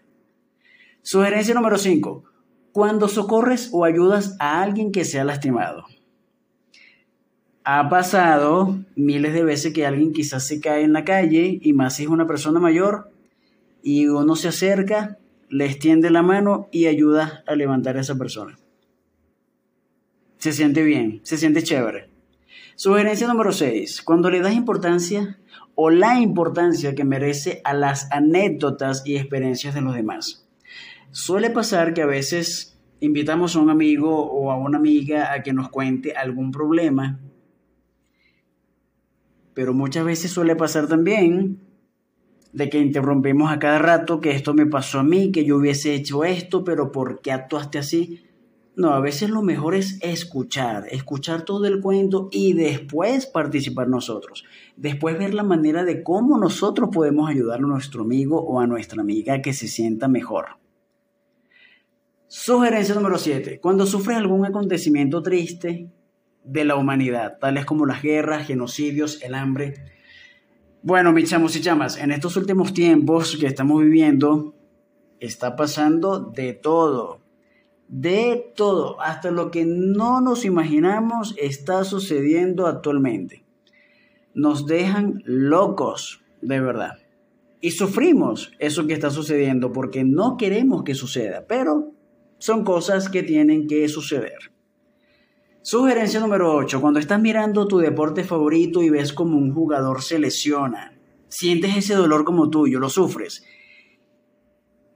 Sugerencia 1.01 1.55
número 1.55 1.77
5. 1.77 2.23
Cuando 2.71 3.07
socorres 3.07 3.69
o 3.71 3.85
ayudas 3.85 4.35
a 4.39 4.61
alguien 4.61 4.91
que 4.91 5.05
se 5.05 5.19
ha 5.19 5.23
lastimado. 5.23 5.85
Ha 7.63 7.89
pasado 7.89 8.79
miles 8.95 9.33
de 9.33 9.43
veces 9.43 9.73
que 9.73 9.85
alguien 9.85 10.13
quizás 10.13 10.45
se 10.47 10.59
cae 10.59 10.83
en 10.83 10.93
la 10.93 11.05
calle 11.05 11.59
y 11.61 11.73
más 11.73 11.95
si 11.95 12.03
es 12.03 12.09
una 12.09 12.25
persona 12.25 12.59
mayor 12.59 13.11
y 13.83 14.07
uno 14.07 14.35
se 14.35 14.47
acerca, 14.47 15.17
le 15.49 15.65
extiende 15.65 16.09
la 16.09 16.23
mano 16.23 16.69
y 16.71 16.87
ayuda 16.87 17.43
a 17.45 17.55
levantar 17.55 17.97
a 17.97 18.01
esa 18.01 18.15
persona. 18.15 18.57
Se 20.41 20.51
siente 20.51 20.83
bien, 20.83 21.21
se 21.23 21.37
siente 21.37 21.63
chévere. 21.63 22.09
Sugerencia 22.75 23.27
número 23.27 23.53
6. 23.53 24.01
Cuando 24.01 24.29
le 24.29 24.41
das 24.41 24.53
importancia 24.53 25.39
o 25.75 25.89
la 25.89 26.19
importancia 26.19 26.93
que 26.95 27.05
merece 27.05 27.61
a 27.63 27.73
las 27.73 28.11
anécdotas 28.11 29.03
y 29.05 29.15
experiencias 29.15 29.73
de 29.73 29.81
los 29.81 29.95
demás. 29.95 30.45
Suele 31.11 31.49
pasar 31.49 31.93
que 31.93 32.01
a 32.01 32.05
veces 32.05 32.77
invitamos 32.99 33.55
a 33.55 33.59
un 33.59 33.69
amigo 33.69 34.29
o 34.29 34.51
a 34.51 34.57
una 34.57 34.77
amiga 34.77 35.31
a 35.31 35.43
que 35.43 35.53
nos 35.53 35.69
cuente 35.69 36.13
algún 36.13 36.51
problema 36.51 37.19
pero 39.53 39.73
muchas 39.73 40.05
veces 40.05 40.31
suele 40.31 40.55
pasar 40.55 40.87
también 40.87 41.59
de 42.53 42.69
que 42.69 42.79
interrumpimos 42.79 43.51
a 43.51 43.59
cada 43.59 43.79
rato 43.79 44.19
que 44.19 44.31
esto 44.31 44.53
me 44.53 44.65
pasó 44.65 44.99
a 44.99 45.03
mí, 45.03 45.31
que 45.31 45.45
yo 45.45 45.57
hubiese 45.57 45.93
hecho 45.93 46.23
esto, 46.23 46.63
pero 46.63 46.91
¿por 46.91 47.21
qué 47.21 47.31
actuaste 47.31 47.77
así? 47.77 48.25
No, 48.75 48.93
a 48.93 49.01
veces 49.01 49.29
lo 49.29 49.41
mejor 49.41 49.75
es 49.75 49.99
escuchar, 50.01 50.87
escuchar 50.91 51.43
todo 51.43 51.65
el 51.65 51.81
cuento 51.81 52.29
y 52.31 52.53
después 52.53 53.25
participar 53.25 53.89
nosotros. 53.89 54.45
Después 54.77 55.17
ver 55.17 55.33
la 55.33 55.43
manera 55.43 55.83
de 55.83 56.03
cómo 56.03 56.37
nosotros 56.37 56.89
podemos 56.91 57.29
ayudar 57.29 57.59
a 57.59 57.67
nuestro 57.67 58.03
amigo 58.03 58.41
o 58.41 58.59
a 58.59 58.67
nuestra 58.67 59.01
amiga 59.01 59.41
que 59.41 59.53
se 59.53 59.67
sienta 59.67 60.07
mejor. 60.07 60.57
Sugerencia 62.27 62.95
número 62.95 63.17
7. 63.17 63.59
Cuando 63.59 63.85
sufres 63.85 64.17
algún 64.17 64.45
acontecimiento 64.45 65.21
triste, 65.21 65.91
de 66.43 66.65
la 66.65 66.75
humanidad, 66.75 67.37
tales 67.39 67.65
como 67.65 67.85
las 67.85 68.01
guerras, 68.01 68.47
genocidios, 68.47 69.21
el 69.21 69.35
hambre. 69.35 69.75
Bueno, 70.81 71.11
mis 71.11 71.29
chamos 71.29 71.55
y 71.55 71.61
chamas, 71.61 71.97
en 71.97 72.11
estos 72.11 72.35
últimos 72.37 72.73
tiempos 72.73 73.37
que 73.37 73.47
estamos 73.47 73.81
viviendo, 73.83 74.55
está 75.19 75.55
pasando 75.55 76.19
de 76.19 76.53
todo, 76.53 77.20
de 77.91 78.53
todo, 78.55 79.01
hasta 79.01 79.31
lo 79.31 79.51
que 79.51 79.65
no 79.65 80.21
nos 80.21 80.45
imaginamos 80.45 81.35
está 81.37 81.83
sucediendo 81.83 82.65
actualmente. 82.65 83.43
Nos 84.33 84.65
dejan 84.65 85.21
locos, 85.25 86.23
de 86.41 86.61
verdad. 86.61 86.93
Y 87.59 87.71
sufrimos 87.71 88.53
eso 88.59 88.87
que 88.87 88.93
está 88.93 89.09
sucediendo 89.09 89.73
porque 89.73 90.05
no 90.05 90.37
queremos 90.37 90.83
que 90.83 90.95
suceda, 90.95 91.45
pero 91.47 91.91
son 92.37 92.63
cosas 92.63 93.09
que 93.09 93.23
tienen 93.23 93.67
que 93.67 93.87
suceder. 93.89 94.39
Sugerencia 95.61 96.21
número 96.21 96.55
8. 96.55 96.79
Cuando 96.79 96.99
estás 96.99 97.21
mirando 97.21 97.67
tu 97.67 97.79
deporte 97.79 98.23
favorito 98.23 98.81
y 98.81 98.89
ves 98.89 99.11
como 99.11 99.37
un 99.37 99.53
jugador 99.53 100.01
se 100.01 100.17
lesiona, 100.17 100.97
sientes 101.27 101.75
ese 101.75 101.95
dolor 101.95 102.23
como 102.23 102.49
tuyo, 102.49 102.79
lo 102.79 102.89
sufres. 102.89 103.43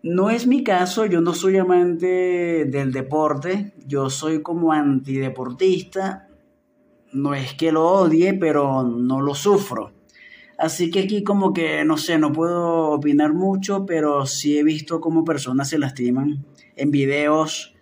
No 0.08 0.30
es 0.30 0.46
mi 0.46 0.64
caso, 0.64 1.08
yo 1.08 1.20
no 1.20 1.34
soy 1.34 1.58
amante 1.58 2.66
del 2.66 2.92
deporte, 2.92 3.74
yo 3.88 4.12
soy 4.12 4.44
como 4.44 4.72
antideportista. 4.72 6.30
No 7.12 7.34
es 7.34 7.56
que 7.56 7.72
lo 7.72 7.88
odie, 7.88 8.36
pero 8.36 8.84
no 8.84 9.20
lo 9.20 9.34
sufro. 9.34 9.94
Así 10.60 10.92
que 10.92 11.00
aquí 11.00 11.24
como 11.24 11.54
que, 11.54 11.84
no 11.86 11.98
sé, 11.98 12.20
no 12.20 12.32
puedo 12.32 12.92
opinar 12.92 13.34
mucho, 13.34 13.88
pero 13.88 14.28
sí 14.28 14.60
he 14.60 14.64
visto 14.64 15.02
cómo 15.02 15.26
personas 15.26 15.70
se 15.70 15.80
lastiman 15.80 16.46
en 16.76 16.92
videos 16.92 17.74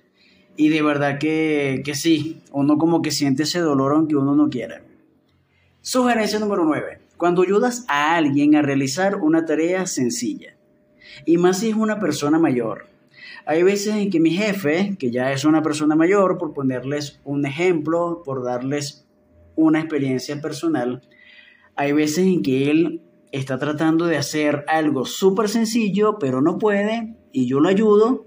y 0.55 0.69
de 0.69 0.81
verdad 0.81 1.19
que, 1.19 1.81
que 1.83 1.93
sí, 1.93 2.41
uno 2.53 2.77
como 2.77 3.01
que 3.01 3.11
siente 3.11 3.43
ese 3.43 3.59
dolor 3.59 3.91
aunque 3.91 4.15
uno 4.15 4.33
no 4.33 4.49
quiera. 4.49 4.81
Sugerencia 5.81 6.39
número 6.39 6.63
9. 6.63 6.99
Cuando 7.17 7.41
ayudas 7.41 7.83
a 7.89 8.15
alguien 8.15 8.55
a 8.55 8.61
realizar 8.61 9.17
una 9.17 9.43
tarea 9.43 9.85
sencilla, 9.87 10.55
y 11.25 11.37
más 11.37 11.59
si 11.59 11.69
es 11.69 11.75
una 11.75 11.99
persona 11.99 12.39
mayor. 12.39 12.87
Hay 13.45 13.63
veces 13.63 13.95
en 13.95 14.09
que 14.09 14.19
mi 14.19 14.31
jefe, 14.31 14.95
que 14.97 15.11
ya 15.11 15.31
es 15.31 15.45
una 15.45 15.61
persona 15.61 15.95
mayor, 15.95 16.37
por 16.37 16.53
ponerles 16.53 17.19
un 17.23 17.45
ejemplo, 17.45 18.21
por 18.23 18.43
darles 18.43 19.05
una 19.55 19.79
experiencia 19.79 20.41
personal, 20.41 21.01
hay 21.75 21.91
veces 21.91 22.25
en 22.25 22.41
que 22.41 22.69
él 22.69 23.01
está 23.31 23.57
tratando 23.57 24.05
de 24.05 24.17
hacer 24.17 24.63
algo 24.67 25.05
súper 25.05 25.49
sencillo, 25.49 26.17
pero 26.19 26.41
no 26.41 26.57
puede, 26.57 27.15
y 27.31 27.47
yo 27.47 27.59
lo 27.59 27.67
ayudo, 27.67 28.25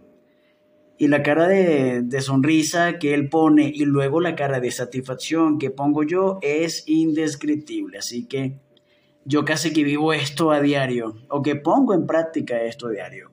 y 0.99 1.09
la 1.09 1.23
cara 1.23 1.47
de, 1.47 2.21
sonrisa 2.21 2.99
que 2.99 3.15
él 3.15 3.29
pone 3.29 3.71
y 3.75 3.85
luego 3.85 4.21
la 4.21 4.35
cara 4.35 4.61
de 4.61 4.71
satisfacción 4.71 5.59
que 5.59 5.71
pongo 5.71 6.03
yo 6.03 6.39
es 6.43 6.85
indescriptible. 6.87 7.99
Así 7.99 8.25
que 8.25 8.59
yo 9.27 9.45
casi 9.45 9.73
que 9.73 9.85
vivo 9.85 10.13
esto 10.13 10.53
a 10.53 10.61
diario 10.61 11.17
o 11.29 11.43
que 11.43 11.57
pongo 11.57 11.95
en 11.95 12.07
práctica 12.07 12.63
esto 12.63 12.87
a 12.87 12.93
diario. 12.93 13.33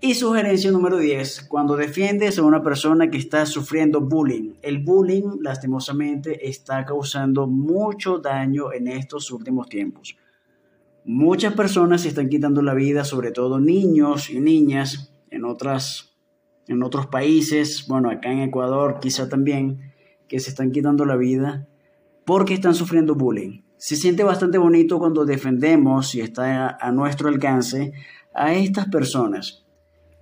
Y 0.00 0.14
sugerencia 0.14 0.70
número 0.70 0.98
10, 0.98 1.46
cuando 1.48 1.76
defiendes 1.76 2.38
a 2.38 2.42
una 2.42 2.62
persona 2.62 3.10
que 3.10 3.18
está 3.18 3.46
sufriendo 3.46 4.00
bullying. 4.00 4.54
El 4.60 4.80
bullying 4.80 5.38
lastimosamente 5.40 6.48
está 6.48 6.84
causando 6.84 7.46
mucho 7.46 8.18
daño 8.18 8.72
en 8.72 8.88
estos 8.88 9.30
últimos 9.30 9.68
tiempos. 9.68 10.16
Muchas 11.04 11.54
personas 11.54 12.02
se 12.02 12.08
están 12.08 12.28
quitando 12.28 12.62
la 12.62 12.74
vida, 12.74 13.04
sobre 13.04 13.30
todo 13.30 13.58
niños 13.58 14.28
y 14.28 14.40
niñas, 14.40 15.14
en 15.30 15.44
otras 15.44 16.12
en 16.68 16.82
otros 16.82 17.06
países, 17.06 17.86
bueno, 17.88 18.10
acá 18.10 18.30
en 18.32 18.40
Ecuador 18.40 18.98
quizá 19.00 19.28
también, 19.28 19.92
que 20.28 20.40
se 20.40 20.50
están 20.50 20.70
quitando 20.70 21.04
la 21.04 21.16
vida 21.16 21.68
porque 22.24 22.54
están 22.54 22.74
sufriendo 22.74 23.14
bullying. 23.14 23.62
Se 23.82 23.96
siente 23.96 24.22
bastante 24.22 24.58
bonito 24.58 25.00
cuando 25.00 25.24
defendemos 25.24 26.14
y 26.14 26.20
está 26.20 26.78
a, 26.80 26.92
nuestro 26.92 27.28
alcance 27.28 27.92
a 28.32 28.54
estas 28.54 28.86
personas 28.86 29.64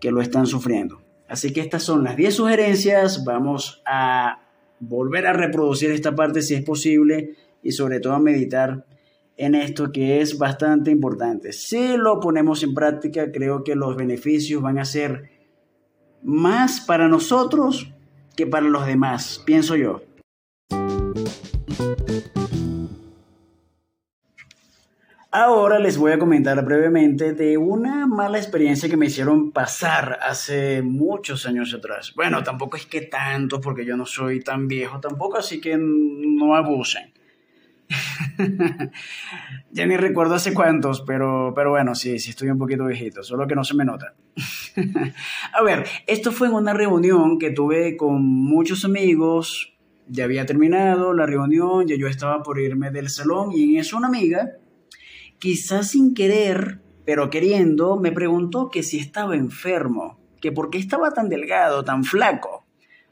que 0.00 0.11
lo 0.11 0.23
están 0.23 0.47
sufriendo. 0.47 1.02
Así 1.29 1.52
que 1.52 1.61
estas 1.61 1.83
son 1.83 2.02
las 2.02 2.17
10 2.17 2.37
sugerencias. 2.37 3.23
Vamos 3.23 3.83
a 3.85 4.49
volver 4.79 5.26
a 5.26 5.35
reproducir 5.35 5.90
esta 5.90 6.14
parte 6.14 6.40
si 6.40 6.55
es 6.55 6.64
posible 6.64 7.35
y 7.62 7.73
sobre 7.73 8.00
todo 8.00 8.14
a 8.14 8.19
meditar 8.19 8.87
en 9.37 9.55
esto 9.55 9.93
que 9.93 10.23
es 10.23 10.38
bastante 10.38 10.90
importante. 10.90 11.52
Si 11.52 11.99
lo 11.99 12.19
ponemos 12.19 12.62
en 12.62 12.73
práctica, 12.73 13.31
creo 13.31 13.62
que 13.62 13.75
los 13.75 13.95
beneficios 13.95 14.62
van 14.62 14.79
a 14.79 14.87
ser 14.87 15.33
más 16.23 16.81
para 16.81 17.09
nosotros 17.09 17.93
que 18.37 18.47
para 18.47 18.67
los 18.67 18.87
demás, 18.87 19.43
pienso 19.45 19.76
yo. 19.76 20.00
Ahora 25.32 25.78
les 25.78 25.96
voy 25.96 26.10
a 26.10 26.18
comentar 26.18 26.64
brevemente 26.64 27.34
de 27.34 27.56
una 27.56 28.04
mala 28.04 28.37
experiencia 28.37 28.88
que 28.88 28.96
me 28.96 29.06
hicieron 29.06 29.52
pasar 29.52 30.18
hace 30.22 30.82
muchos 30.82 31.46
años 31.46 31.72
atrás. 31.72 32.12
Bueno, 32.16 32.42
tampoco 32.42 32.76
es 32.76 32.84
que 32.84 33.02
tanto, 33.02 33.60
porque 33.60 33.84
yo 33.84 33.96
no 33.96 34.06
soy 34.06 34.40
tan 34.40 34.66
viejo 34.66 34.99
tampoco, 34.99 35.38
así 35.38 35.60
que 35.60 35.78
no 35.78 36.56
abusen. 36.56 37.12
ya 39.70 39.87
ni 39.87 39.96
recuerdo 39.96 40.34
hace 40.34 40.52
cuántos, 40.52 41.02
pero, 41.02 41.52
pero 41.54 41.70
bueno, 41.70 41.94
sí, 41.94 42.18
sí 42.18 42.30
estoy 42.30 42.49
un 42.49 42.58
poquito 42.58 42.87
viejito, 42.87 43.22
solo 43.22 43.46
que 43.46 43.54
no 43.54 43.62
se 43.62 43.76
me 43.76 43.84
nota. 43.84 44.14
a 45.52 45.62
ver, 45.62 45.87
esto 46.08 46.32
fue 46.32 46.49
en 46.49 46.54
una 46.54 46.75
reunión 46.75 47.38
que 47.38 47.52
tuve 47.52 47.96
con 47.96 48.25
muchos 48.25 48.84
amigos, 48.84 49.75
ya 50.08 50.25
había 50.25 50.44
terminado 50.44 51.14
la 51.14 51.26
reunión, 51.26 51.87
ya 51.87 51.94
yo 51.94 52.08
estaba 52.08 52.42
por 52.42 52.58
irme 52.58 52.90
del 52.90 53.08
salón 53.10 53.52
y 53.52 53.75
en 53.75 53.80
eso 53.80 53.96
una 53.96 54.08
amiga, 54.08 54.56
quizás 55.40 55.90
sin 55.90 56.14
querer, 56.14 56.78
pero 57.04 57.30
queriendo, 57.30 57.97
me 57.97 58.12
preguntó 58.12 58.70
que 58.70 58.82
si 58.85 58.99
estaba 58.99 59.35
enfermo, 59.35 60.20
que 60.40 60.52
por 60.52 60.70
qué 60.70 60.78
estaba 60.78 61.11
tan 61.11 61.28
delgado, 61.28 61.85
tan 61.85 62.04
flaco. 62.04 62.64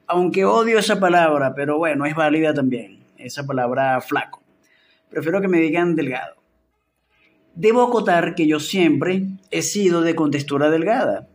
Aunque 0.07 0.45
odio 0.45 0.79
esa 0.79 1.01
palabra, 1.01 1.55
pero 1.55 1.79
bueno, 1.79 2.07
es 2.07 2.15
válida 2.15 2.55
también, 2.55 3.01
esa 3.17 3.45
palabra 3.45 4.01
flaco. 4.01 4.43
Prefiero 5.11 5.41
que 5.41 5.49
me 5.49 5.59
digan 5.59 5.97
delgado. 5.97 6.37
Debo 7.55 7.83
acotar 7.83 8.35
que 8.35 8.47
yo 8.47 8.61
siempre 8.61 9.27
he 9.51 9.63
sido 9.63 10.03
de 10.03 10.15
contextura 10.15 10.71
delgada, 10.71 11.29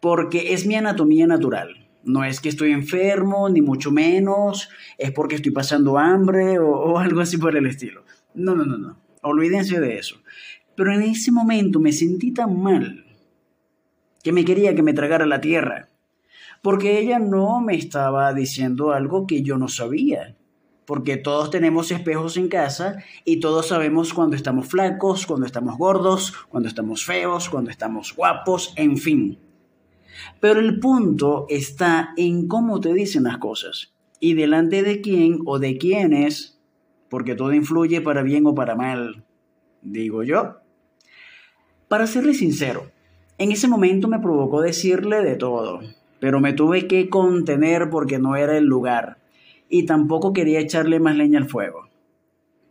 porque 0.00 0.52
es 0.54 0.66
mi 0.66 0.74
anatomía 0.74 1.26
natural. 1.26 1.86
No 2.02 2.24
es 2.24 2.40
que 2.40 2.48
estoy 2.48 2.72
enfermo, 2.72 3.48
ni 3.50 3.60
mucho 3.60 3.92
menos, 3.92 4.70
es 4.98 5.12
porque 5.12 5.36
estoy 5.36 5.52
pasando 5.52 5.98
hambre 5.98 6.58
o, 6.58 6.98
algo 6.98 7.20
así 7.20 7.36
por 7.36 7.56
el 7.56 7.66
estilo. 7.66 8.04
No, 8.34 8.54
no, 8.54 8.64
no, 8.64 8.78
no. 8.78 9.09
Olvídense 9.22 9.80
de 9.80 9.98
eso. 9.98 10.16
Pero 10.76 10.92
en 10.94 11.02
ese 11.02 11.32
momento 11.32 11.80
me 11.80 11.92
sentí 11.92 12.32
tan 12.32 12.60
mal 12.60 13.04
que 14.22 14.32
me 14.32 14.44
quería 14.44 14.74
que 14.74 14.82
me 14.82 14.92
tragara 14.92 15.26
la 15.26 15.40
tierra, 15.40 15.88
porque 16.62 16.98
ella 16.98 17.18
no 17.18 17.60
me 17.60 17.74
estaba 17.74 18.32
diciendo 18.34 18.92
algo 18.92 19.26
que 19.26 19.42
yo 19.42 19.56
no 19.56 19.68
sabía, 19.68 20.36
porque 20.84 21.16
todos 21.16 21.50
tenemos 21.50 21.90
espejos 21.90 22.36
en 22.36 22.48
casa 22.48 23.02
y 23.24 23.40
todos 23.40 23.68
sabemos 23.68 24.12
cuando 24.12 24.36
estamos 24.36 24.66
flacos, 24.66 25.26
cuando 25.26 25.46
estamos 25.46 25.78
gordos, 25.78 26.32
cuando 26.48 26.68
estamos 26.68 27.04
feos, 27.04 27.48
cuando 27.48 27.70
estamos 27.70 28.14
guapos, 28.14 28.74
en 28.76 28.98
fin. 28.98 29.38
Pero 30.40 30.60
el 30.60 30.80
punto 30.80 31.46
está 31.48 32.12
en 32.16 32.48
cómo 32.48 32.80
te 32.80 32.92
dicen 32.92 33.24
las 33.24 33.38
cosas 33.38 33.94
y 34.18 34.34
delante 34.34 34.82
de 34.82 35.00
quién 35.00 35.38
o 35.46 35.58
de 35.58 35.78
quiénes, 35.78 36.59
porque 37.10 37.34
todo 37.34 37.52
influye 37.52 38.00
para 38.00 38.22
bien 38.22 38.46
o 38.46 38.54
para 38.54 38.76
mal, 38.76 39.24
digo 39.82 40.22
yo. 40.22 40.56
Para 41.88 42.06
serle 42.06 42.32
sincero, 42.32 42.90
en 43.36 43.52
ese 43.52 43.68
momento 43.68 44.08
me 44.08 44.20
provocó 44.20 44.62
decirle 44.62 45.22
de 45.22 45.34
todo, 45.34 45.80
pero 46.20 46.40
me 46.40 46.52
tuve 46.52 46.86
que 46.86 47.10
contener 47.10 47.90
porque 47.90 48.18
no 48.18 48.36
era 48.36 48.56
el 48.56 48.64
lugar 48.64 49.18
y 49.68 49.86
tampoco 49.86 50.32
quería 50.32 50.60
echarle 50.60 51.00
más 51.00 51.16
leña 51.16 51.38
al 51.38 51.48
fuego. 51.48 51.88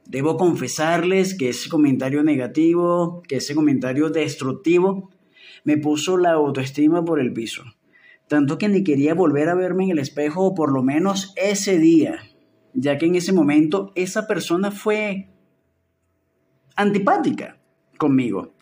Debo 0.06 0.38
confesarles 0.38 1.38
que 1.38 1.50
ese 1.50 1.70
comentario 1.70 2.24
negativo, 2.24 3.22
que 3.28 3.38
ese 3.38 3.54
comentario 3.54 4.10
destructivo, 4.10 5.10
me 5.64 5.78
puso 5.78 6.18
la 6.18 6.32
autoestima 6.32 7.04
por 7.04 7.20
el 7.20 7.34
piso. 7.34 7.64
Tanto 8.28 8.58
que 8.58 8.70
ni 8.70 8.84
quería 8.84 9.14
volver 9.14 9.50
a 9.50 9.56
verme 9.56 9.86
en 9.86 9.92
el 9.92 10.00
espejo, 10.00 10.46
o 10.46 10.56
por 10.56 10.72
lo 10.72 10.82
menos 10.82 11.34
ese 11.36 11.78
día, 11.78 12.20
ya 12.74 12.98
que 12.98 13.06
en 13.06 13.16
ese 13.16 13.34
momento 13.34 13.92
esa 13.96 14.28
persona 14.28 14.72
fue 14.72 15.30
antipática 16.76 17.58
conmigo 17.98 18.54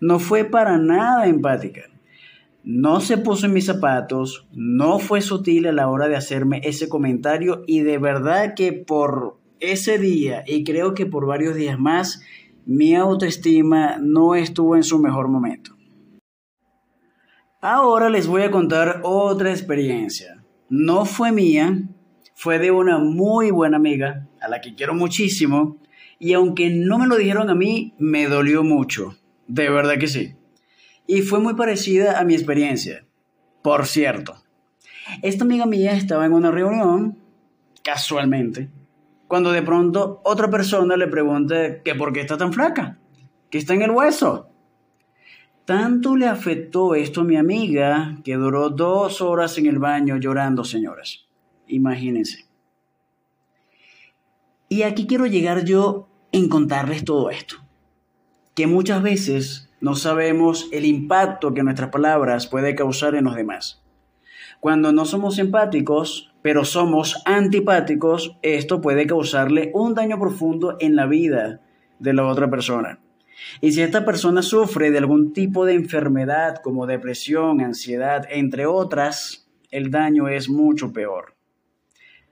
no 0.00 0.18
fue 0.18 0.44
para 0.44 0.78
nada 0.78 1.26
empática. 1.26 1.82
No 2.64 3.00
se 3.00 3.16
puso 3.16 3.46
en 3.46 3.52
mis 3.52 3.66
zapatos, 3.66 4.48
no 4.52 4.98
fue 4.98 5.20
sutil 5.20 5.66
a 5.66 5.72
la 5.72 5.88
hora 5.88 6.08
de 6.08 6.16
hacerme 6.16 6.60
ese 6.64 6.88
comentario 6.88 7.62
y 7.66 7.80
de 7.80 7.98
verdad 7.98 8.54
que 8.54 8.72
por 8.72 9.38
ese 9.60 9.98
día 9.98 10.42
y 10.46 10.64
creo 10.64 10.92
que 10.92 11.06
por 11.06 11.26
varios 11.26 11.54
días 11.54 11.78
más, 11.78 12.22
mi 12.64 12.96
autoestima 12.96 13.98
no 14.00 14.34
estuvo 14.34 14.74
en 14.74 14.82
su 14.82 14.98
mejor 14.98 15.28
momento. 15.28 15.76
Ahora 17.60 18.10
les 18.10 18.26
voy 18.26 18.42
a 18.42 18.50
contar 18.50 19.00
otra 19.04 19.50
experiencia. 19.50 20.44
No 20.68 21.04
fue 21.04 21.30
mía, 21.30 21.88
fue 22.38 22.58
de 22.58 22.70
una 22.70 22.98
muy 22.98 23.50
buena 23.50 23.78
amiga, 23.78 24.28
a 24.42 24.48
la 24.48 24.60
que 24.60 24.74
quiero 24.74 24.94
muchísimo, 24.94 25.78
y 26.18 26.34
aunque 26.34 26.68
no 26.68 26.98
me 26.98 27.06
lo 27.06 27.16
dijeron 27.16 27.48
a 27.48 27.54
mí, 27.54 27.94
me 27.98 28.28
dolió 28.28 28.62
mucho. 28.62 29.16
De 29.48 29.70
verdad 29.70 29.96
que 29.98 30.06
sí. 30.06 30.34
Y 31.06 31.22
fue 31.22 31.40
muy 31.40 31.54
parecida 31.54 32.20
a 32.20 32.24
mi 32.24 32.34
experiencia. 32.34 33.06
Por 33.62 33.86
cierto, 33.86 34.36
esta 35.22 35.44
amiga 35.44 35.64
mía 35.64 35.94
estaba 35.94 36.26
en 36.26 36.34
una 36.34 36.50
reunión, 36.50 37.16
casualmente, 37.82 38.68
cuando 39.28 39.50
de 39.50 39.62
pronto 39.62 40.20
otra 40.22 40.50
persona 40.50 40.94
le 40.98 41.06
pregunta 41.06 41.82
que 41.82 41.94
por 41.94 42.12
qué 42.12 42.20
está 42.20 42.36
tan 42.36 42.52
flaca, 42.52 42.98
que 43.48 43.56
está 43.56 43.72
en 43.72 43.80
el 43.80 43.92
hueso. 43.92 44.50
Tanto 45.64 46.14
le 46.14 46.26
afectó 46.26 46.94
esto 46.94 47.22
a 47.22 47.24
mi 47.24 47.36
amiga 47.36 48.18
que 48.24 48.34
duró 48.34 48.68
dos 48.68 49.22
horas 49.22 49.56
en 49.56 49.66
el 49.66 49.78
baño 49.78 50.18
llorando, 50.18 50.64
señoras. 50.64 51.25
Imagínense. 51.66 52.46
Y 54.68 54.82
aquí 54.82 55.06
quiero 55.06 55.26
llegar 55.26 55.64
yo 55.64 56.08
en 56.32 56.48
contarles 56.48 57.04
todo 57.04 57.30
esto 57.30 57.66
que 58.56 58.66
muchas 58.66 59.02
veces 59.02 59.68
no 59.82 59.94
sabemos 59.94 60.68
el 60.72 60.86
impacto 60.86 61.52
que 61.52 61.62
nuestras 61.62 61.90
palabras 61.90 62.46
puede 62.46 62.74
causar 62.74 63.14
en 63.14 63.24
los 63.24 63.36
demás. 63.36 63.82
Cuando 64.60 64.92
no 64.92 65.04
somos 65.04 65.38
empáticos, 65.38 66.32
pero 66.40 66.64
somos 66.64 67.22
antipáticos, 67.26 68.38
esto 68.40 68.80
puede 68.80 69.06
causarle 69.06 69.70
un 69.74 69.94
daño 69.94 70.18
profundo 70.18 70.78
en 70.80 70.96
la 70.96 71.04
vida 71.04 71.60
de 71.98 72.14
la 72.14 72.26
otra 72.26 72.48
persona. 72.48 72.98
Y 73.60 73.72
si 73.72 73.82
esta 73.82 74.06
persona 74.06 74.40
sufre 74.40 74.90
de 74.90 74.98
algún 74.98 75.34
tipo 75.34 75.66
de 75.66 75.74
enfermedad 75.74 76.62
como 76.64 76.86
depresión, 76.86 77.60
ansiedad, 77.60 78.26
entre 78.30 78.64
otras, 78.64 79.50
el 79.70 79.90
daño 79.90 80.28
es 80.28 80.48
mucho 80.48 80.94
peor. 80.94 81.35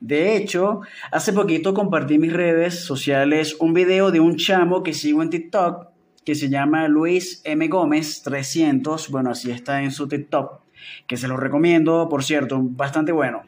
De 0.04 0.36
hecho, 0.36 0.82
hace 1.12 1.32
poquito 1.32 1.72
compartí 1.72 2.16
en 2.16 2.20
mis 2.20 2.32
redes 2.34 2.84
sociales 2.84 3.56
un 3.58 3.72
video 3.72 4.10
de 4.10 4.20
un 4.20 4.36
chamo 4.36 4.82
que 4.82 4.92
sigo 4.92 5.22
en 5.22 5.30
TikTok 5.30 5.86
que 6.26 6.34
se 6.34 6.50
llama 6.50 6.88
Luis 6.88 7.40
M. 7.46 7.68
Gómez 7.68 8.22
300, 8.22 9.08
bueno, 9.08 9.30
así 9.30 9.50
está 9.50 9.82
en 9.82 9.90
su 9.92 10.06
TikTok, 10.06 10.60
que 11.06 11.16
se 11.16 11.26
lo 11.26 11.38
recomiendo, 11.38 12.06
por 12.10 12.22
cierto, 12.22 12.60
bastante 12.62 13.12
bueno. 13.12 13.44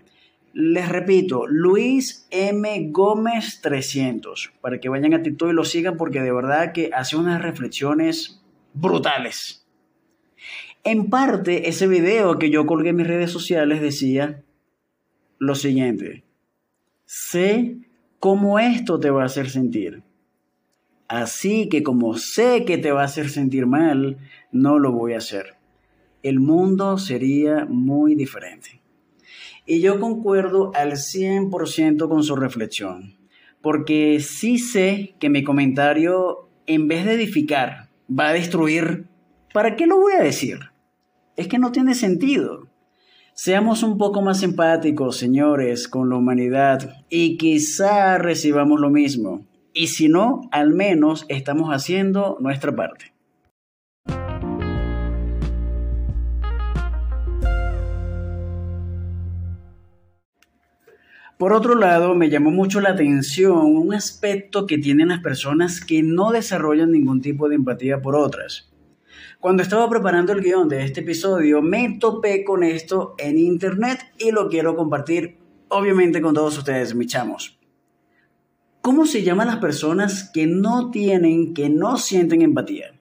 Les 0.55 0.88
repito, 0.88 1.47
Luis 1.47 2.27
M. 2.31 2.88
Gómez 2.90 3.61
300, 3.61 4.55
para 4.62 4.81
que 4.81 4.88
vayan 4.88 5.12
a 5.12 5.23
TikTok 5.23 5.51
y 5.51 5.53
lo 5.53 5.64
sigan 5.66 5.99
porque 5.99 6.23
de 6.23 6.33
verdad 6.33 6.73
que 6.73 6.88
hace 6.95 7.16
unas 7.16 7.42
reflexiones 7.42 8.42
brutales. 8.73 9.66
En 10.85 11.11
parte, 11.11 11.69
ese 11.69 11.87
video 11.87 12.38
que 12.38 12.49
yo 12.49 12.64
colgué 12.64 12.90
en 12.90 12.97
mis 12.97 13.07
redes 13.07 13.31
sociales 13.31 13.83
decía 13.83 14.42
lo 15.38 15.55
siguiente, 15.55 16.25
sé 17.07 17.79
cómo 18.19 18.59
esto 18.59 19.01
te 19.01 19.11
va 19.11 19.23
a 19.23 19.27
hacer 19.27 19.49
sentir. 19.49 20.03
Así 21.09 21.69
que 21.69 21.83
como 21.83 22.19
sé 22.19 22.64
que 22.64 22.79
te 22.79 22.90
va 22.90 23.03
a 23.03 23.07
hacer 23.07 23.31
sentir 23.31 23.66
mal, 23.66 24.19
no 24.51 24.79
lo 24.79 24.92
voy 24.92 25.14
a 25.14 25.19
hacer. 25.19 25.55
El 26.23 26.40
mundo 26.40 26.99
sería 26.99 27.64
muy 27.66 28.16
diferente. 28.16 28.83
Y 29.64 29.81
yo 29.81 30.01
concuerdo 30.01 30.73
al 30.75 30.92
100% 30.92 32.09
con 32.09 32.25
su 32.25 32.37
reflexión, 32.37 33.16
porque 33.62 34.21
sí 34.21 34.59
sé 34.59 35.14
que 35.19 35.31
mi 35.31 35.45
comentario, 35.45 36.49
en 36.66 36.88
vez 36.88 37.05
de 37.05 37.14
edificar, 37.14 37.88
va 38.09 38.29
a 38.29 38.33
destruir. 38.33 39.07
¿Para 39.53 39.77
qué 39.77 39.87
lo 39.87 40.01
voy 40.01 40.14
a 40.14 40.23
decir? 40.23 40.59
Es 41.37 41.49
que 41.49 41.59
no 41.59 41.73
tiene 41.73 41.95
sentido. 41.95 42.69
Seamos 43.38 43.83
un 43.83 43.99
poco 43.99 44.22
más 44.22 44.42
empáticos, 44.42 45.18
señores, 45.18 45.88
con 45.88 46.09
la 46.09 46.16
humanidad 46.16 47.05
y 47.11 47.37
quizá 47.37 48.16
recibamos 48.16 48.81
lo 48.81 48.88
mismo 48.88 49.44
y 49.75 49.88
si 49.88 50.09
no, 50.09 50.49
al 50.53 50.70
menos 50.70 51.27
estamos 51.29 51.68
haciendo 51.68 52.38
nuestra 52.40 52.75
parte. 52.75 53.12
Por 61.37 61.53
otro 61.53 61.75
lado, 61.75 62.14
me 62.14 62.31
llamó 62.31 62.51
mucho 62.51 62.81
la 62.81 62.92
atención 62.92 63.77
un 63.77 63.92
aspecto 63.92 64.66
que 64.66 64.79
tienen 64.79 65.09
las 65.09 65.20
personas 65.20 65.85
que 65.85 66.03
no 66.03 66.31
desarrollan 66.31 66.90
ningún 66.90 67.20
tipo 67.20 67.51
de 67.51 67.57
empatía 67.57 68.01
por 68.01 68.16
otras. 68.16 68.72
Cuando 69.40 69.62
estaba 69.62 69.88
preparando 69.88 70.33
el 70.33 70.40
guion 70.40 70.68
de 70.68 70.83
este 70.85 71.01
episodio, 71.01 71.61
me 71.61 71.99
topé 72.01 72.42
con 72.42 72.64
esto 72.64 73.14
en 73.18 73.38
internet 73.38 74.01
y 74.18 74.31
lo 74.31 74.49
quiero 74.49 74.75
compartir, 74.75 75.37
obviamente, 75.68 76.22
con 76.22 76.35
todos 76.35 76.57
ustedes, 76.57 76.94
mis 76.94 77.09
chamos. 77.09 77.59
¿Cómo 78.81 79.05
se 79.05 79.22
llaman 79.22 79.49
las 79.49 79.59
personas 79.59 80.31
que 80.33 80.46
no 80.46 80.90
tienen, 80.90 81.55
que 81.55 81.68
no 81.68 81.99
sienten 81.99 82.40
empatía? 82.40 82.94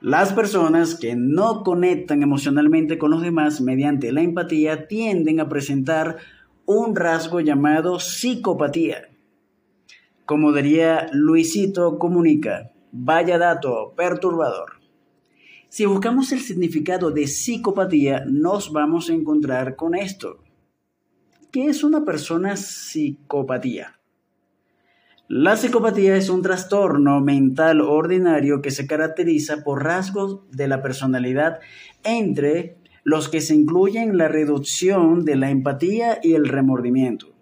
Las 0.00 0.32
personas 0.32 0.94
que 0.94 1.16
no 1.16 1.64
conectan 1.64 2.22
emocionalmente 2.22 2.98
con 2.98 3.10
los 3.10 3.20
demás 3.20 3.60
mediante 3.60 4.12
la 4.12 4.22
empatía 4.22 4.86
tienden 4.86 5.40
a 5.40 5.48
presentar 5.48 6.18
un 6.66 6.94
rasgo 6.94 7.40
llamado 7.40 7.98
psicopatía. 7.98 9.08
Como 10.24 10.52
diría 10.52 11.08
Luisito 11.12 11.98
Comunica, 11.98 12.70
vaya 12.92 13.38
dato 13.38 13.94
perturbador. 13.96 14.80
Si 15.68 15.84
buscamos 15.84 16.32
el 16.32 16.40
significado 16.40 17.10
de 17.10 17.26
psicopatía, 17.26 18.24
nos 18.26 18.72
vamos 18.72 19.10
a 19.10 19.14
encontrar 19.14 19.76
con 19.76 19.94
esto. 19.94 20.42
¿Qué 21.52 21.66
es 21.66 21.84
una 21.84 22.04
persona 22.04 22.56
psicopatía? 22.56 23.98
La 25.28 25.56
psicopatía 25.56 26.16
es 26.16 26.30
un 26.30 26.40
trastorno 26.40 27.20
mental 27.20 27.82
ordinario 27.82 28.62
que 28.62 28.70
se 28.70 28.86
caracteriza 28.86 29.62
por 29.62 29.84
rasgos 29.84 30.40
de 30.50 30.68
la 30.68 30.80
personalidad 30.80 31.58
entre 32.02 32.78
los 33.04 33.28
que 33.28 33.42
se 33.42 33.54
incluyen 33.54 34.16
la 34.16 34.28
reducción 34.28 35.26
de 35.26 35.36
la 35.36 35.50
empatía 35.50 36.18
y 36.22 36.32
el 36.32 36.48
remordimiento, 36.48 37.34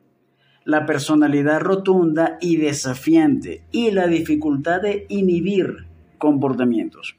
la 0.67 0.85
personalidad 0.85 1.61
rotunda 1.61 2.39
y 2.41 2.57
desafiante 2.57 3.63
y 3.71 3.93
la 3.93 4.09
dificultad 4.09 4.83
de 4.83 5.07
inhibir 5.09 5.87
comportamientos. 6.19 7.17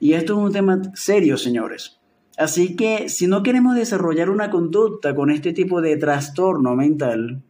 Y 0.00 0.14
esto 0.14 0.32
es 0.32 0.38
un 0.40 0.52
tema 0.52 0.82
serio, 0.94 1.36
señores. 1.36 2.00
Así 2.36 2.74
que 2.74 3.08
si 3.08 3.28
no 3.28 3.44
queremos 3.44 3.76
desarrollar 3.76 4.28
una 4.28 4.50
conducta 4.50 5.14
con 5.14 5.30
este 5.30 5.52
tipo 5.52 5.80
de 5.80 5.96
trastorno 5.96 6.74
mental, 6.74 7.44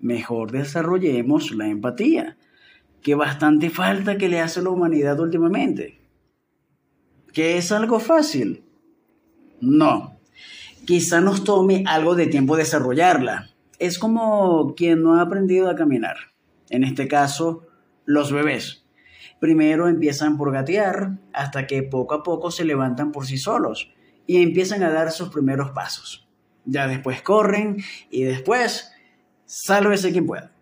mejor 0.00 0.52
desarrollemos 0.52 1.52
la 1.52 1.68
empatía. 1.68 2.38
que 3.02 3.16
bastante 3.16 3.68
falta 3.68 4.16
que 4.16 4.28
le 4.28 4.40
hace 4.40 4.60
a 4.60 4.62
la 4.62 4.70
humanidad 4.70 5.18
últimamente. 5.18 6.00
¿Que 7.32 7.58
es 7.58 7.72
algo 7.72 7.98
fácil? 7.98 8.62
No. 9.60 10.20
Quizá 10.86 11.20
nos 11.20 11.42
tome 11.42 11.82
algo 11.88 12.14
de 12.14 12.28
tiempo 12.28 12.56
desarrollarla. 12.56 13.51
Es 13.82 13.98
como 13.98 14.76
quien 14.76 15.02
no 15.02 15.16
ha 15.16 15.22
aprendido 15.22 15.68
a 15.68 15.74
caminar. 15.74 16.16
En 16.70 16.84
este 16.84 17.08
caso, 17.08 17.66
los 18.04 18.30
bebés. 18.30 18.86
Primero 19.40 19.88
empiezan 19.88 20.38
por 20.38 20.52
gatear 20.52 21.18
hasta 21.32 21.66
que 21.66 21.82
poco 21.82 22.14
a 22.14 22.22
poco 22.22 22.52
se 22.52 22.64
levantan 22.64 23.10
por 23.10 23.26
sí 23.26 23.38
solos 23.38 23.92
y 24.24 24.40
empiezan 24.40 24.84
a 24.84 24.90
dar 24.92 25.10
sus 25.10 25.30
primeros 25.30 25.72
pasos. 25.72 26.28
Ya 26.64 26.86
después 26.86 27.22
corren 27.22 27.82
y 28.08 28.22
después 28.22 28.92
sálvese 29.46 30.12
quien 30.12 30.28
pueda. 30.28 30.52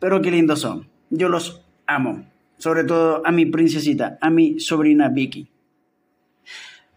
Pero 0.00 0.22
qué 0.22 0.30
lindos 0.30 0.60
son. 0.60 0.88
Yo 1.10 1.28
los 1.28 1.66
amo. 1.86 2.24
Sobre 2.56 2.84
todo 2.84 3.20
a 3.26 3.30
mi 3.30 3.44
princesita, 3.44 4.16
a 4.22 4.30
mi 4.30 4.58
sobrina 4.58 5.10
Vicky. 5.10 5.50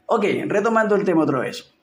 Ok, 0.06 0.24
retomando 0.46 0.96
el 0.96 1.04
tema 1.04 1.24
otra 1.24 1.40
vez. 1.40 1.74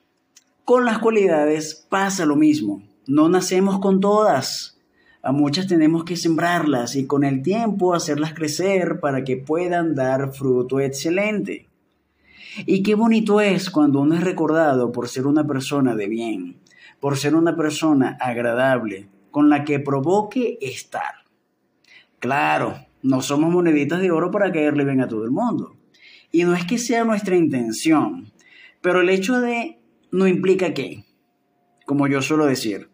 Con 0.65 0.85
las 0.85 0.97
cualidades 0.97 1.85
pasa 1.87 2.25
lo 2.25 2.35
mismo. 2.35 2.81
No 3.07 3.29
nacemos 3.29 3.79
con 3.79 4.01
todas. 4.01 4.77
A 5.21 5.31
muchas 5.31 5.67
tenemos 5.67 6.03
que 6.03 6.17
sembrarlas 6.17 6.97
y 6.97 7.07
con 7.07 7.23
el 7.23 7.41
tiempo 7.41 7.93
hacerlas 7.93 8.33
crecer 8.33 8.99
para 8.99 9.23
que 9.23 9.37
puedan 9.37 9.95
dar 9.95 10.33
fruto 10.33 10.81
excelente. 10.81 11.69
Y 12.65 12.83
qué 12.83 12.95
bonito 12.95 13.39
es 13.39 13.69
cuando 13.69 14.01
uno 14.01 14.15
es 14.15 14.23
recordado 14.25 14.91
por 14.91 15.07
ser 15.07 15.25
una 15.25 15.47
persona 15.47 15.95
de 15.95 16.09
bien, 16.09 16.57
por 16.99 17.15
ser 17.15 17.33
una 17.33 17.55
persona 17.55 18.17
agradable, 18.19 19.07
con 19.31 19.49
la 19.49 19.63
que 19.63 19.79
provoque 19.79 20.57
estar. 20.59 21.13
Claro, 22.19 22.75
no 23.03 23.21
somos 23.21 23.53
moneditas 23.53 24.01
de 24.01 24.11
oro 24.11 24.31
para 24.31 24.51
caerle 24.51 24.83
bien 24.83 24.99
a 24.99 25.07
todo 25.07 25.23
el 25.23 25.31
mundo. 25.31 25.77
Y 26.29 26.43
no 26.43 26.55
es 26.55 26.65
que 26.65 26.77
sea 26.77 27.05
nuestra 27.05 27.37
intención, 27.37 28.33
pero 28.81 28.99
el 28.99 29.09
hecho 29.09 29.39
de 29.39 29.79
no 30.11 30.27
implica 30.27 30.73
que, 30.73 31.05
como 31.85 32.07
yo 32.07 32.21
suelo 32.21 32.45
decir, 32.45 32.89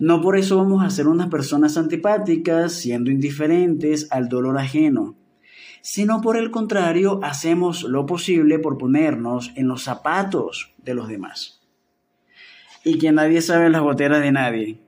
no 0.00 0.20
por 0.20 0.36
eso 0.36 0.56
vamos 0.56 0.84
a 0.84 0.90
ser 0.90 1.08
unas 1.08 1.28
personas 1.28 1.76
antipáticas, 1.76 2.72
siendo 2.72 3.10
indiferentes 3.10 4.08
al 4.10 4.28
dolor 4.28 4.58
ajeno, 4.58 5.16
sino 5.82 6.20
por 6.20 6.36
el 6.36 6.50
contrario, 6.50 7.20
hacemos 7.22 7.84
lo 7.84 8.06
posible 8.06 8.58
por 8.58 8.78
ponernos 8.78 9.52
en 9.56 9.68
los 9.68 9.84
zapatos 9.84 10.74
de 10.78 10.94
los 10.94 11.08
demás. 11.08 11.60
Y 12.84 12.98
que 12.98 13.12
nadie 13.12 13.40
sabe 13.40 13.70
las 13.70 13.82
goteras 13.82 14.22
de 14.22 14.32
nadie. 14.32 14.80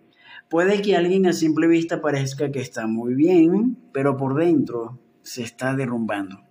Puede 0.48 0.82
que 0.82 0.96
alguien 0.96 1.26
a 1.26 1.32
simple 1.32 1.68
vista 1.68 2.02
parezca 2.02 2.50
que 2.50 2.60
está 2.60 2.86
muy 2.86 3.14
bien, 3.14 3.78
pero 3.92 4.16
por 4.16 4.34
dentro 4.34 4.98
se 5.22 5.42
está 5.42 5.74
derrumbando. 5.74 6.42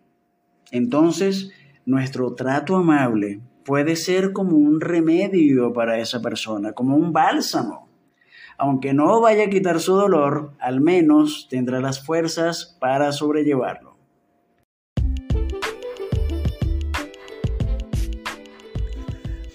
Entonces, 0.72 1.52
nuestro 1.86 2.34
trato 2.34 2.76
amable 2.78 3.42
puede 3.66 3.96
ser 3.96 4.32
como 4.32 4.56
un 4.56 4.80
remedio 4.80 5.74
para 5.74 6.00
esa 6.00 6.22
persona, 6.22 6.72
como 6.74 6.96
un 6.96 7.12
bálsamo 7.12 7.89
aunque 8.60 8.94
no 8.94 9.22
vaya 9.22 9.46
a 9.46 9.50
quitar 9.50 9.80
su 9.80 9.96
dolor, 9.96 10.52
al 10.60 10.82
menos 10.82 11.48
tendrá 11.50 11.80
las 11.80 12.06
fuerzas 12.06 12.78
para 12.80 13.12
sobrellevarlo. 13.14 13.98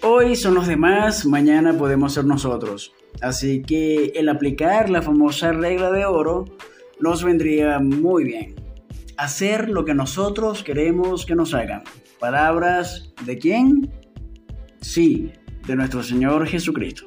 Hoy 0.03 0.37
son 0.37 0.55
los 0.55 0.67
demás, 0.67 1.27
mañana 1.27 1.77
podemos 1.77 2.15
ser 2.15 2.25
nosotros. 2.25 2.93
Así 3.21 3.63
que 3.63 4.13
el 4.17 4.29
aplicar 4.29 4.91
la 4.91 5.03
famosa 5.03 5.53
regla 5.53 5.91
de 5.93 6.07
oro 6.07 6.47
nos 6.99 7.23
vendría 7.23 7.79
muy 7.81 8.25
bien. 8.25 8.55
Hacer 9.19 9.69
lo 9.69 9.85
que 9.85 9.95
nosotros 9.95 10.63
queremos 10.63 11.27
que 11.27 11.35
nos 11.35 11.55
hagan. 11.55 11.85
Palabras 12.19 13.13
de 13.25 13.39
quién? 13.39 13.93
Sí, 14.81 15.33
de 15.67 15.77
nuestro 15.77 16.03
Señor 16.03 16.47
Jesucristo. 16.47 17.07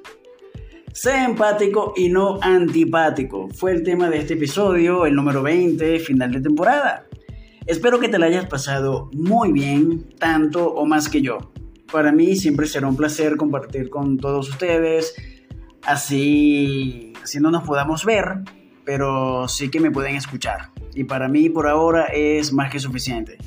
Sé 0.97 1.15
empático 1.15 1.93
y 1.95 2.09
no 2.09 2.39
antipático. 2.41 3.49
Fue 3.53 3.71
el 3.71 3.83
tema 3.83 4.09
de 4.09 4.17
este 4.17 4.33
episodio, 4.33 5.05
el 5.05 5.13
número 5.13 5.43
20, 5.43 5.99
final 5.99 6.31
de 6.31 6.41
temporada. 6.41 7.05
Espero 7.67 7.99
que 7.99 8.09
te 8.09 8.17
la 8.17 8.25
hayas 8.25 8.47
pasado 8.47 9.11
muy 9.13 9.51
bien, 9.51 10.09
tanto 10.17 10.73
o 10.73 10.87
más 10.87 11.07
que 11.07 11.21
yo. 11.21 11.51
Para 11.91 12.11
mí 12.11 12.35
siempre 12.35 12.65
será 12.65 12.87
un 12.87 12.97
placer 12.97 13.37
compartir 13.37 13.91
con 13.91 14.17
todos 14.17 14.49
ustedes, 14.49 15.13
así, 15.83 17.13
así 17.21 17.39
no 17.39 17.51
nos 17.51 17.61
podamos 17.61 18.03
ver, 18.03 18.39
pero 18.83 19.47
sí 19.47 19.69
que 19.69 19.79
me 19.79 19.91
pueden 19.91 20.15
escuchar. 20.15 20.71
Y 20.95 21.03
para 21.03 21.27
mí 21.27 21.47
por 21.47 21.67
ahora 21.67 22.05
es 22.05 22.51
más 22.53 22.71
que 22.71 22.79
suficiente. 22.79 23.37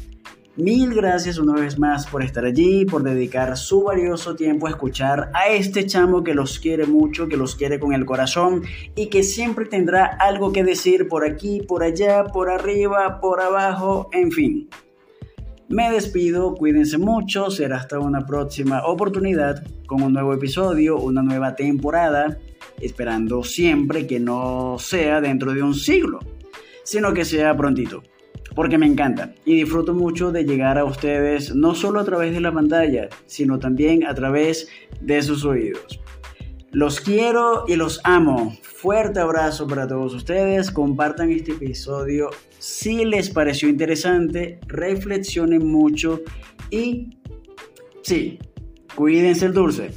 Mil 0.57 0.93
gracias 0.93 1.39
una 1.39 1.55
vez 1.55 1.79
más 1.79 2.09
por 2.09 2.25
estar 2.25 2.45
allí, 2.45 2.85
por 2.85 3.05
dedicar 3.05 3.57
su 3.57 3.85
valioso 3.85 4.35
tiempo 4.35 4.67
a 4.67 4.71
escuchar 4.71 5.31
a 5.33 5.47
este 5.49 5.87
chamo 5.87 6.25
que 6.25 6.35
los 6.35 6.59
quiere 6.59 6.87
mucho, 6.87 7.29
que 7.29 7.37
los 7.37 7.55
quiere 7.55 7.79
con 7.79 7.93
el 7.93 8.05
corazón 8.05 8.65
y 8.97 9.07
que 9.07 9.23
siempre 9.23 9.67
tendrá 9.67 10.05
algo 10.07 10.51
que 10.51 10.65
decir 10.65 11.07
por 11.07 11.25
aquí, 11.25 11.63
por 11.69 11.85
allá, 11.85 12.25
por 12.25 12.51
arriba, 12.51 13.21
por 13.21 13.41
abajo, 13.41 14.09
en 14.13 14.33
fin. 14.33 14.69
Me 15.69 15.89
despido, 15.89 16.55
cuídense 16.57 16.99
mucho, 16.99 17.49
será 17.53 17.77
hasta 17.77 18.01
una 18.01 18.27
próxima 18.27 18.85
oportunidad 18.85 19.65
con 19.87 20.03
un 20.03 20.13
nuevo 20.13 20.35
episodio, 20.35 20.97
una 20.97 21.23
nueva 21.23 21.55
temporada, 21.55 22.39
esperando 22.81 23.45
siempre 23.45 24.09
que 24.09 24.19
no 24.19 24.79
sea 24.81 25.21
dentro 25.21 25.55
de 25.55 25.63
un 25.63 25.75
siglo, 25.75 26.19
sino 26.83 27.15
que 27.15 27.25
sea 27.25 27.57
prontito 27.57 28.03
porque 28.55 28.79
me 28.79 28.87
encanta 28.87 29.33
y 29.45 29.57
disfruto 29.57 29.95
mucho 29.95 30.33
de 30.33 30.45
llegar 30.45 30.79
a 30.79 30.85
ustedes 30.85 31.55
no 31.55 31.75
solo 31.75 32.01
a 32.01 32.05
través 32.05 32.33
de 32.33 32.41
la 32.41 32.53
pantalla, 32.53 33.09
sino 33.27 33.59
también 33.59 34.07
a 34.07 34.15
través 34.15 34.69
de 35.01 35.23
sus 35.23 35.45
oídos. 35.45 36.01
Los 36.73 37.01
quiero 37.01 37.65
y 37.67 37.75
los 37.75 38.01
amo. 38.05 38.57
Fuerte 38.63 39.19
abrazo 39.19 39.67
para 39.67 39.89
todos 39.89 40.15
ustedes. 40.15 40.71
Compartan 40.71 41.31
este 41.31 41.53
episodio 41.53 42.31
si 42.59 43.05
les 43.05 43.29
pareció 43.31 43.69
interesante. 43.69 44.61
Reflexionen 44.69 45.67
mucho 45.67 46.21
y 46.71 47.11
sí, 48.03 48.39
cuídense 48.95 49.47
el 49.47 49.53
dulce. 49.53 49.91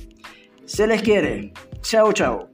Se 0.66 0.88
les 0.88 1.04
quiere. 1.04 1.54
Chao, 1.82 2.12
chao. 2.12 2.50